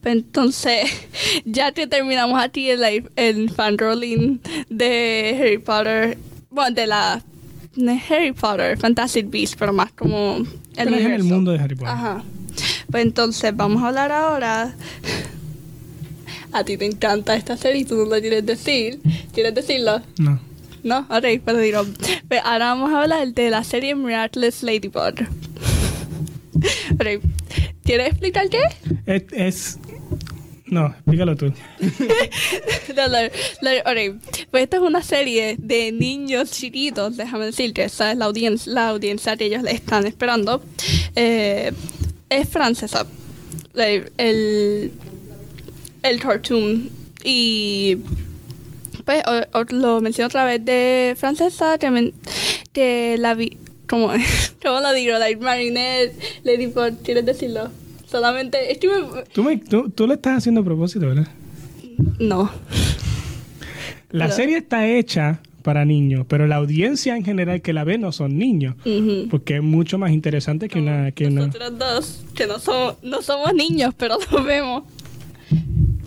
[0.00, 0.90] Pues entonces,
[1.44, 4.38] ya que terminamos aquí el, el fan rolling
[4.70, 6.16] de Harry Potter,
[6.50, 7.22] bueno, de la
[7.76, 10.46] de Harry Potter, Fantastic Beasts, pero más como el
[10.76, 11.92] Pero es en el mundo de Harry Potter.
[11.92, 12.22] Ajá.
[12.94, 14.72] Pues entonces vamos a hablar ahora.
[16.52, 19.00] A ti te encanta esta serie y tú no lo quieres decir.
[19.32, 20.00] ¿Quieres decirlo?
[20.20, 20.38] No.
[20.84, 21.84] No, ok, pero digo.
[22.28, 25.26] Pues ahora vamos a hablar de la serie Miraculous Ladybug.
[26.92, 27.20] Ok,
[27.82, 28.60] ¿Quieres explicar qué?
[29.06, 29.78] Es, es-
[30.66, 31.52] No, explícalo tú.
[32.96, 33.16] No, no,
[33.60, 34.20] no, ok.
[34.52, 38.88] Pues esta es una serie de niños chiquitos, déjame decirte, esa es la audiencia, la
[38.90, 40.62] audiencia que ellos le están esperando.
[41.16, 41.72] Eh,
[42.40, 43.06] es francesa.
[44.18, 44.92] el,
[46.02, 46.90] el cartoon.
[47.24, 47.98] Y
[49.04, 52.12] pues o- o- lo menciono otra vez de Francesa, que,
[52.72, 53.56] que la vi,
[53.88, 54.08] como,
[54.62, 55.18] ¿cómo lo digo?
[55.18, 57.70] Like Marinette, Lady Bird, ¿quieres decirlo?
[58.10, 61.26] Solamente, es que me- Tú, me- tú, tú lo estás haciendo a propósito, ¿verdad?
[62.18, 62.50] no.
[64.10, 67.96] La Pero- serie está hecha para niños, pero la audiencia en general que la ve
[67.98, 68.76] no son niños.
[69.30, 71.10] Porque es mucho más interesante que una...
[71.12, 71.46] Que una...
[71.46, 74.84] Nosotros dos, que no somos, no somos niños, pero lo vemos.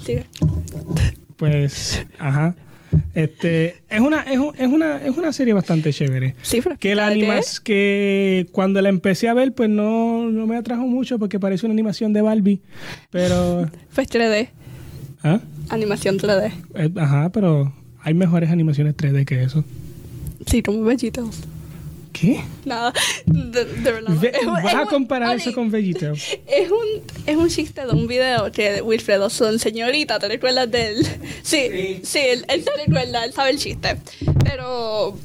[0.06, 0.18] Sí.
[1.38, 2.56] Pues, ajá.
[3.16, 6.36] Este, es una, es, un- es una, es una serie bastante chévere.
[6.44, 10.56] Sí, pero Que la animas que cuando la empecé a ver, pues no, no me
[10.56, 12.62] atrajo mucho porque parece una animación de Barbie.
[13.10, 14.50] Pero, Pues 3D,
[15.24, 15.40] ¿ah?
[15.70, 16.52] animación 3D.
[16.76, 17.74] Eh, ajá, pero
[18.08, 19.66] hay mejores animaciones 3D que eso.
[20.46, 21.36] Sí, como bellitos.
[22.14, 22.42] ¿Qué?
[22.64, 22.94] Nada,
[23.26, 24.14] de, de verdad.
[24.22, 26.40] Ve- Es un- ¿Vas es a comparar eso con VeggieTales?
[26.48, 30.88] Es un, es un chiste de un video que Wilfredo son señorita, ¿te recuerdas de
[30.88, 31.06] él?
[31.44, 33.98] Sí, sí, él, él se recuerda, él sabe el chiste.
[34.44, 35.16] Pero.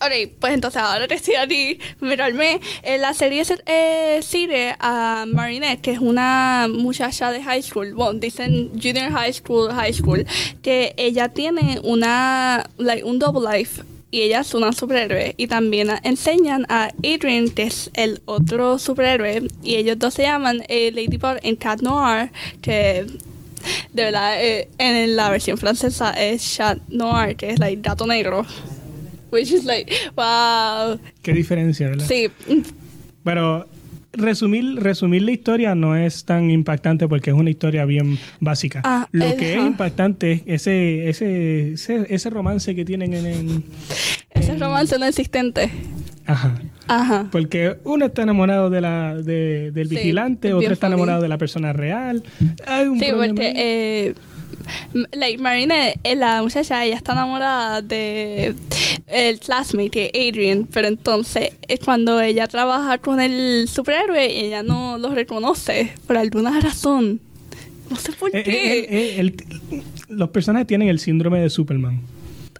[0.00, 2.60] Ok, pues entonces ahora que estoy aquí, mirarme.
[2.82, 7.94] En la serie se eh, sigue a Marinette, que es una muchacha de high school,
[7.94, 10.26] bueno, dicen junior high school, high school,
[10.62, 15.34] que ella tiene una, like, un double life y ella es una superhéroe.
[15.38, 20.22] Y también a- enseñan a Adrian, que es el otro superhéroe, y ellos dos se
[20.24, 22.30] llaman eh, Ladybug y Cat Noir,
[22.60, 23.06] que
[23.94, 28.44] de verdad eh, en la versión francesa es Chat Noir, que es like gato negro.
[29.30, 30.98] Which is like, wow.
[31.22, 32.06] ¿Qué diferencia, verdad?
[32.06, 32.28] Sí,
[33.24, 33.66] Pero
[34.12, 38.80] resumir, resumir la historia no es tan impactante porque es una historia bien básica.
[38.84, 43.64] Ah, Lo que es impactante es ese, ese, ese, ese romance que tienen en, en-
[44.30, 45.70] ese en- romance no existente.
[46.24, 46.54] Ajá.
[46.88, 47.28] Ajá.
[47.30, 50.94] Porque uno está enamorado de la, de- del Sí, vigilante, es otro está funny.
[50.94, 52.22] enamorado de la persona real.
[52.66, 54.14] Hay un Sí, problema porque eh,
[55.12, 58.54] like Marinette, eh, la muchacha, ella está enamorada de
[59.06, 65.14] el classmate, Adrian, pero entonces es cuando ella trabaja con el superhéroe, ella no lo
[65.14, 67.20] reconoce por alguna razón.
[67.90, 68.50] No sé por Eh, qué.
[68.80, 69.36] eh, eh, el-
[70.08, 72.00] los personajes tienen el síndrome de Superman.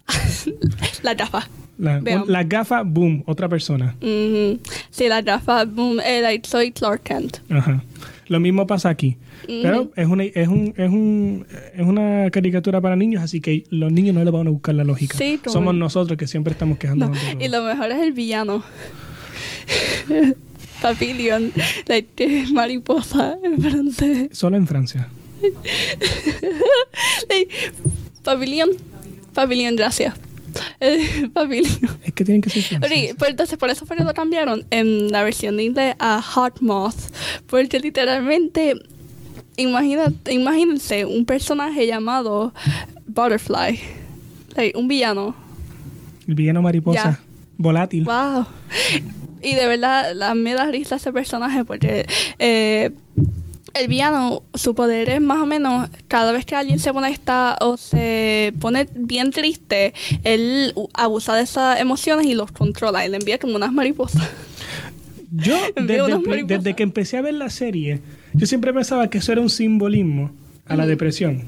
[1.03, 1.47] La gafa.
[1.77, 3.95] La, gafas, boom, otra persona.
[4.01, 4.59] Ujú.
[4.89, 7.37] Sí, la gafa, boom, eh, like, soy Clark Kent.
[7.51, 7.83] Ajá.
[8.27, 9.17] Lo mismo pasa aquí.
[9.47, 13.91] Pero es una, es, un, es, un, es una caricatura para niños, así que los
[13.91, 15.17] niños no le van a buscar la lógica.
[15.17, 17.43] Sí, Somos nosotros que siempre estamos No, de todo.
[17.45, 18.63] y lo mejor es el villano.
[20.81, 21.51] Papillon,
[21.87, 24.29] like, mariposa en francés.
[24.31, 25.09] Solo en Francia.
[27.29, 27.49] Like,
[28.23, 28.69] Pavilion,
[29.33, 30.13] pavilion, gracias.
[30.79, 31.25] Eh.
[32.03, 33.11] Es que tienen que ser franceses.
[33.11, 36.21] Ok, pues entonces por eso fue que lo cambiaron en la versión de inglés a
[36.21, 36.95] Hot Moth.
[37.47, 38.75] Porque literalmente,
[39.55, 42.53] imagina, imagínense un personaje llamado
[43.07, 43.79] Butterfly.
[44.55, 45.35] Like, un villano.
[46.27, 47.19] El villano mariposa.
[47.57, 48.05] Volátil.
[48.05, 48.45] Wow.
[49.41, 52.05] Y de verdad, la, me da risa ese personaje porque
[52.39, 52.91] eh,
[53.73, 57.77] el villano, su poder es más o menos, cada vez que alguien se molesta o
[57.77, 63.55] se pone bien triste, él abusa de esas emociones y los controla le envía como
[63.55, 64.27] unas mariposas.
[65.31, 66.63] Yo, desde, unas el pri- mariposas.
[66.63, 68.01] desde que empecé a ver la serie,
[68.33, 70.31] yo siempre pensaba que eso era un simbolismo
[70.65, 71.43] a la depresión.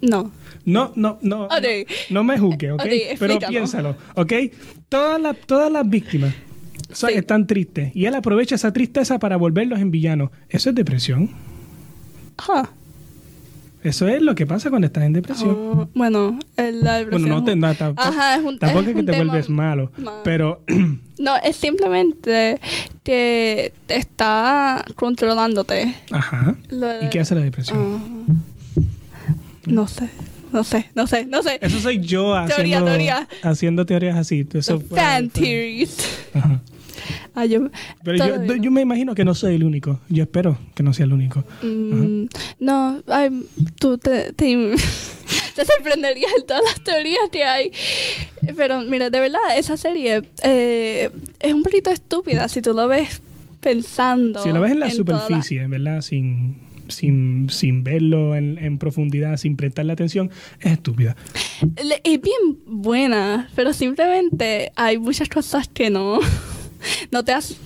[0.00, 0.30] No.
[0.64, 1.48] No, no, no.
[1.48, 1.48] No,
[2.10, 2.82] no me juzgue, ¿ok?
[3.18, 4.32] Pero piénsalo, ¿ok?
[4.88, 6.34] Todas las, todas las víctimas
[6.96, 7.14] so- Sí.
[7.14, 10.30] están tristes y él aprovecha esa tristeza para volverlos en villanos.
[10.48, 11.30] ¿Eso es depresión?
[12.36, 12.70] Ajá.
[13.82, 15.50] Eso es lo que pasa cuando estás en depresión.
[15.50, 18.94] Oh, bueno, la bueno, no te depresión- no, tampoco, Ajá, es un- tampoco es es
[18.96, 20.62] que te vuelves malo, ma- pero
[21.18, 22.58] No, es simplemente
[23.04, 25.94] que te está controlándote.
[26.10, 26.56] ajá.
[26.68, 27.78] De- ¿Y qué hace la depresión?
[27.78, 28.32] Ah,
[29.66, 30.08] no sé,
[30.52, 31.58] no sé, no sé, no sé.
[31.62, 33.28] Eso soy yo Teoría, haciendo, teoría.
[33.42, 34.46] haciendo teorías así.
[34.52, 35.96] Eso Fan theories.
[36.34, 36.60] Ajá.
[37.34, 37.68] Ah, yo,
[38.04, 40.00] Pero yo, yo me imagino que no soy el único.
[40.08, 41.44] Yo espero que no sea el único.
[41.62, 42.26] Mm,
[42.60, 43.46] no, ay,
[43.78, 44.44] tú te, te,
[45.54, 47.72] te sorprenderías de todas las teorías que hay.
[48.56, 53.20] Pero mira, de verdad, esa serie eh, es un poquito estúpida si tú lo ves
[53.60, 54.42] pensando.
[54.42, 56.00] Si lo ves en la toda superficie, ¿verdad?
[56.00, 56.56] Sin,
[56.88, 61.16] sin, sin verlo en, en profundidad, sin prestarle atención, es estúpida.
[61.76, 66.20] Es bien buena, pero simplemente hay muchas cosas que no,
[67.10, 67.56] no te has...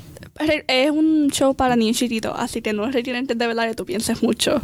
[0.69, 3.85] Es un show para niños chiquitos, así que no es requerente de verdad que tú
[3.85, 4.63] pienses mucho.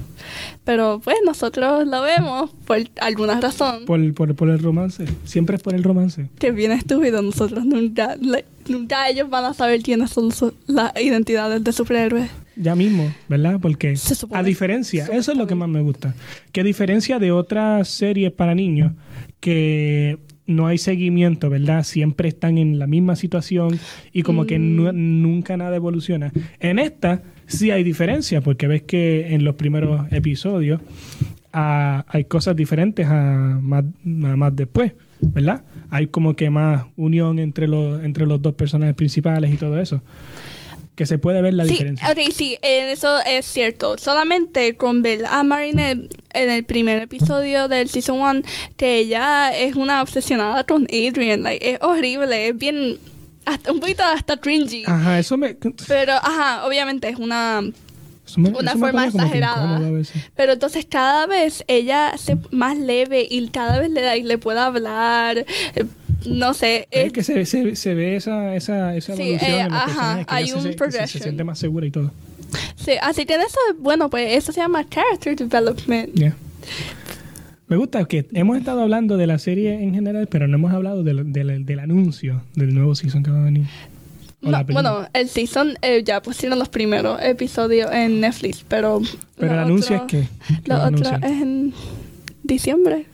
[0.64, 3.84] Pero pues nosotros lo vemos por alguna razón.
[3.84, 5.04] Por, por, por el romance.
[5.24, 6.28] Siempre es por el romance.
[6.38, 7.20] que bien estúpido.
[7.20, 12.30] Nosotros nunca, le- nunca ellos van a saber quiénes son su- las identidades de superhéroes.
[12.56, 13.58] ya mismo, ¿verdad?
[13.60, 14.40] Porque supone.
[14.40, 16.14] a diferencia, eso es lo que más me gusta,
[16.52, 18.92] que a diferencia de otras series para niños
[19.40, 21.82] que no hay seguimiento, ¿verdad?
[21.84, 23.78] Siempre están en la misma situación
[24.12, 26.32] y como que nu- nunca nada evoluciona.
[26.60, 30.80] En esta sí hay diferencia, porque ves que en los primeros episodios
[31.52, 35.62] ah, hay cosas diferentes a más, a más después, ¿verdad?
[35.90, 40.02] Hay como que más unión entre los, entre los dos personajes principales y todo eso.
[40.96, 42.10] Que se puede ver la Sí, diferencia.
[42.10, 43.96] ok, sí, eso es cierto.
[43.98, 48.42] Solamente con ver a Marinette en el primer episodio del Season 1,
[48.78, 51.42] que ella es una obsesionada con Adrian.
[51.42, 52.98] Like, es horrible, es bien.
[53.44, 54.82] Hasta, un poquito hasta cringy.
[54.86, 55.54] Ajá, eso me,
[55.86, 57.62] Pero, ajá, obviamente es una.
[58.36, 59.80] Me- Una forma exagerada.
[60.34, 64.58] Pero entonces cada vez ella se más leve y cada vez le, da- le puede
[64.60, 65.38] hablar.
[65.38, 65.84] eh,
[66.26, 66.88] No sé.
[66.90, 70.24] Es es- que se, se, se ve esa, esa, esa Sí, evolución eh, en ajá,
[70.24, 72.10] que hay un se, se, siente más segura y todo.
[72.76, 76.10] sí, así que eso, bueno, pues eso se llama character development.
[76.14, 76.34] Ya.
[77.68, 81.02] Me gusta que hemos estado hablando de la serie en general, pero no hemos hablado
[81.02, 83.66] del, del, del anuncio del nuevo season que va a venir.
[84.42, 89.00] No, bueno, el season eh, ya pusieron los primeros episodios en Netflix, pero...
[89.36, 90.68] pero el anuncio otro- es que...
[90.68, 91.72] Lo otro es en
[92.42, 93.06] diciembre.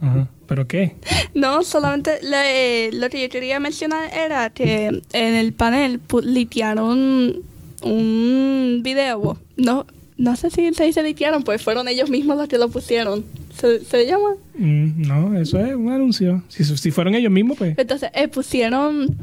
[0.00, 0.28] Ajá.
[0.46, 0.96] ¿Pero qué?
[1.34, 7.42] No, solamente le- lo que yo quería mencionar era que en el panel litearon
[7.82, 9.38] un video.
[9.56, 9.86] No,
[10.16, 13.24] no sé si se dice litearon, pues fueron ellos mismos los que lo pusieron.
[13.58, 14.34] ¿Se, se llama?
[14.56, 16.42] Mm, no, eso es un anuncio.
[16.48, 17.76] Si, si fueron ellos mismos, pues...
[17.78, 19.16] Entonces eh, pusieron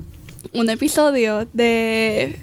[0.54, 2.40] un episodio de...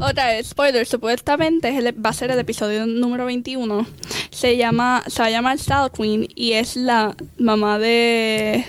[0.00, 3.86] Otra spoiler, supuestamente va a ser el episodio número 21.
[4.30, 8.64] Se llama, se va a llamar Sal Queen y es la mamá de...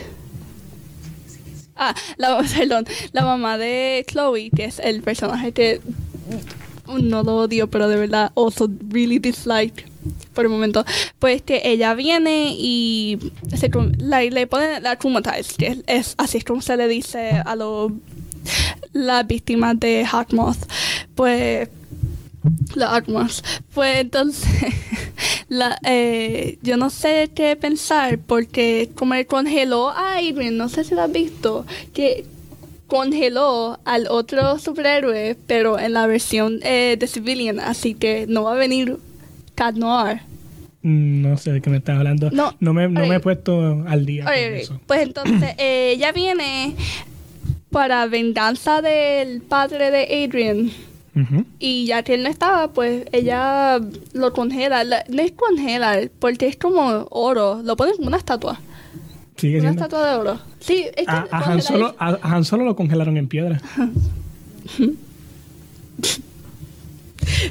[1.75, 5.81] Ah, la, perdón, la mamá de Chloe, que es el personaje que
[6.87, 9.85] no lo odio, pero de verdad also really dislike
[10.33, 10.85] por el momento.
[11.19, 13.17] Pues que ella viene y
[13.55, 17.91] se, la, le ponen la traumatized, que es, así como se le dice a los
[18.93, 20.57] las víctimas de Hawkmoth.
[21.15, 21.69] Pues
[22.75, 23.41] la Hawkmoth.
[23.73, 24.49] Pues entonces
[25.49, 30.83] la, eh, yo no sé qué pensar porque como él congeló a Irwin, no sé
[30.83, 32.25] si lo has visto, que
[32.87, 38.51] congeló al otro superhéroe, pero en la versión eh, de Civilian, así que no va
[38.53, 38.97] a venir
[39.55, 40.21] Cat Noir.
[40.83, 42.29] mm, No sé de qué me estás hablando.
[42.29, 44.79] No, me, no me he puesto al día con eso.
[44.85, 46.75] Pues entonces eh, ella viene
[47.74, 50.71] para venganza del padre de Adrian.
[51.59, 53.80] Y ya que él no estaba, pues ella
[54.13, 54.84] lo congela.
[54.84, 57.61] La- no es congelar, porque es como oro.
[57.63, 58.59] Lo ponen como una estatua.
[59.38, 59.84] Sigue Una siendo...
[59.86, 60.39] estatua de oro.
[60.59, 63.59] Sí, es que A, a Han Solo, a, a Han Solo lo congelaron en piedra.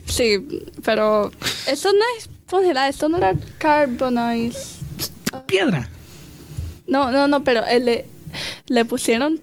[0.07, 0.47] Sí,
[0.85, 1.31] pero
[1.67, 4.83] eso no es congelar, eso no era carbonized.
[5.47, 5.89] ¡Piedra!
[6.87, 8.05] No, no, no, pero él le,
[8.67, 9.39] le pusieron.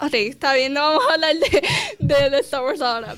[0.00, 1.62] Ok, está bien, no vamos a hablar de,
[1.98, 3.14] de, de Star Wars ahora.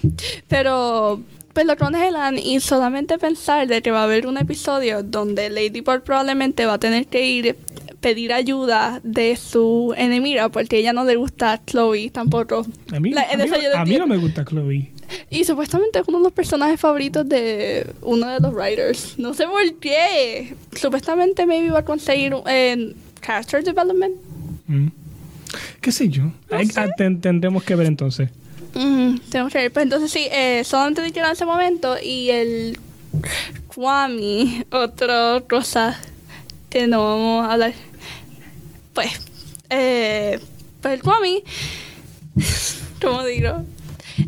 [0.48, 1.20] Pero
[1.52, 5.80] pues lo congelan y solamente pensar de que va a haber un episodio donde Lady
[5.80, 7.56] Bird probablemente va a tener que ir
[8.00, 12.64] pedir ayuda de su enemiga porque ella no le gusta a Chloe tampoco.
[12.92, 13.42] A mí, La- a mí
[13.74, 14.92] a mí no me gusta Chloe.
[15.30, 19.18] Y supuestamente es uno de los personajes favoritos de uno de los writers.
[19.18, 20.54] No sé por qué.
[20.76, 24.14] Supuestamente maybe va a conseguir en character development.
[24.68, 24.88] Mm.
[25.80, 26.32] ¿Qué sé yo?
[26.50, 28.30] Ah, ten- tendremos que ver entonces.
[28.74, 29.72] Mm, tenemos que ver.
[29.72, 32.78] Pues entonces sí, eh, solamente dijeron en ese momento y el
[33.74, 35.98] Kwami, otra cosa
[36.70, 37.72] que no vamos a hablar.
[38.92, 39.10] Pues,
[39.70, 40.38] eh,
[40.82, 41.42] pues el Kwami,
[43.00, 43.64] ¿cómo digo?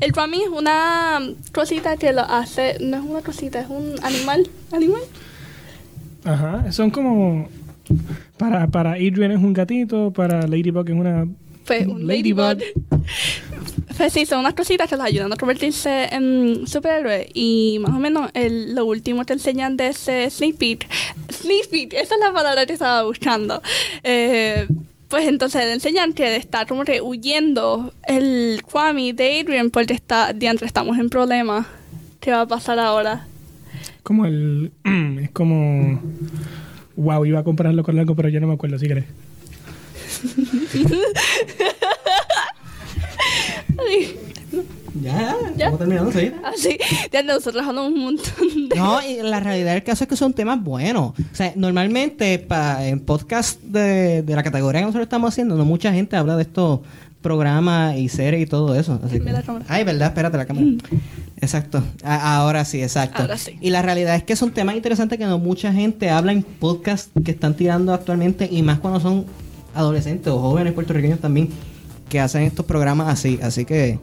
[0.00, 1.20] El Kwami es una
[1.52, 5.02] cosita que lo hace, no es una cosita, es un animal, animal.
[6.24, 7.48] Ajá, son como...
[8.40, 11.28] Para, para Adrian es un gatito, para Ladybug es una...
[11.66, 12.56] Pues un ladybug.
[13.98, 17.28] Pues sí, son unas cositas que los ayudan a convertirse en superhéroe.
[17.34, 20.88] Y más o menos el, lo último que enseñan de ese Sneak Peek.
[21.30, 23.60] Sneak Peek, esa es la palabra que estaba buscando.
[24.04, 24.66] Eh,
[25.08, 30.32] pues entonces le enseñan que está como que huyendo el Kwami de Adrian porque está,
[30.32, 31.66] diantre, estamos en problemas.
[32.20, 33.26] ¿Qué va a pasar ahora?
[34.02, 34.72] Como el...
[35.20, 36.00] Es como...
[37.00, 39.06] Wow, iba a compararlo con algo, pero yo no me acuerdo, si crees.
[43.78, 44.16] Ay,
[45.02, 45.66] Ya, Ya.
[45.68, 46.32] estamos terminando, sí.
[46.44, 46.78] Así,
[47.12, 48.76] ya nosotros hablamos un montón de...
[48.76, 51.12] No, y la realidad del caso es que son temas buenos.
[51.18, 55.64] O sea, normalmente pa- en podcast de, de la categoría que nosotros estamos haciendo, no
[55.64, 56.80] mucha gente habla de estos
[57.22, 58.98] programas y series y todo eso.
[59.04, 59.64] Así que- la cámara.
[59.68, 60.08] Ay, ¿verdad?
[60.08, 60.66] Espérate la cámara.
[61.40, 61.82] Exacto.
[62.02, 63.22] A- ahora sí, exacto.
[63.22, 63.56] Ahora sí.
[63.60, 67.10] Y la realidad es que son temas interesantes que no mucha gente habla en podcasts
[67.24, 69.24] que están tirando actualmente y más cuando son
[69.74, 71.48] adolescentes o jóvenes puertorriqueños también
[72.08, 73.38] que hacen estos programas así.
[73.42, 73.98] Así que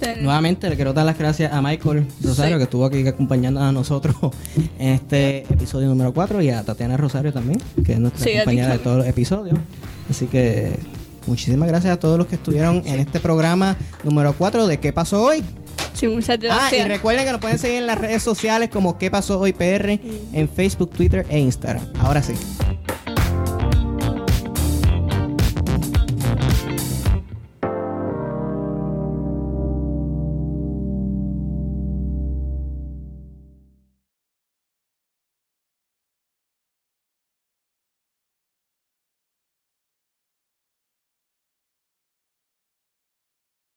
[0.00, 2.58] Pero- nuevamente le quiero dar las gracias a Michael Rosario Sí.
[2.58, 4.16] que estuvo aquí acompañando a nosotros
[4.78, 8.68] en este episodio número 4 y a Tatiana Rosario también, que es nuestra Sí, compañera
[8.72, 9.58] de todos los episodios.
[10.10, 10.72] Así que
[11.30, 15.22] muchísimas gracias a todos los que estuvieron en este programa número 4 de ¿Qué pasó
[15.22, 15.44] hoy?
[15.94, 16.88] Sí, muchas Ah, y gracias.
[16.88, 20.00] recuerden que nos pueden seguir en las redes sociales como ¿Qué pasó hoy PR?
[20.32, 21.84] en Facebook, Twitter e Instagram.
[22.00, 22.32] Ahora sí.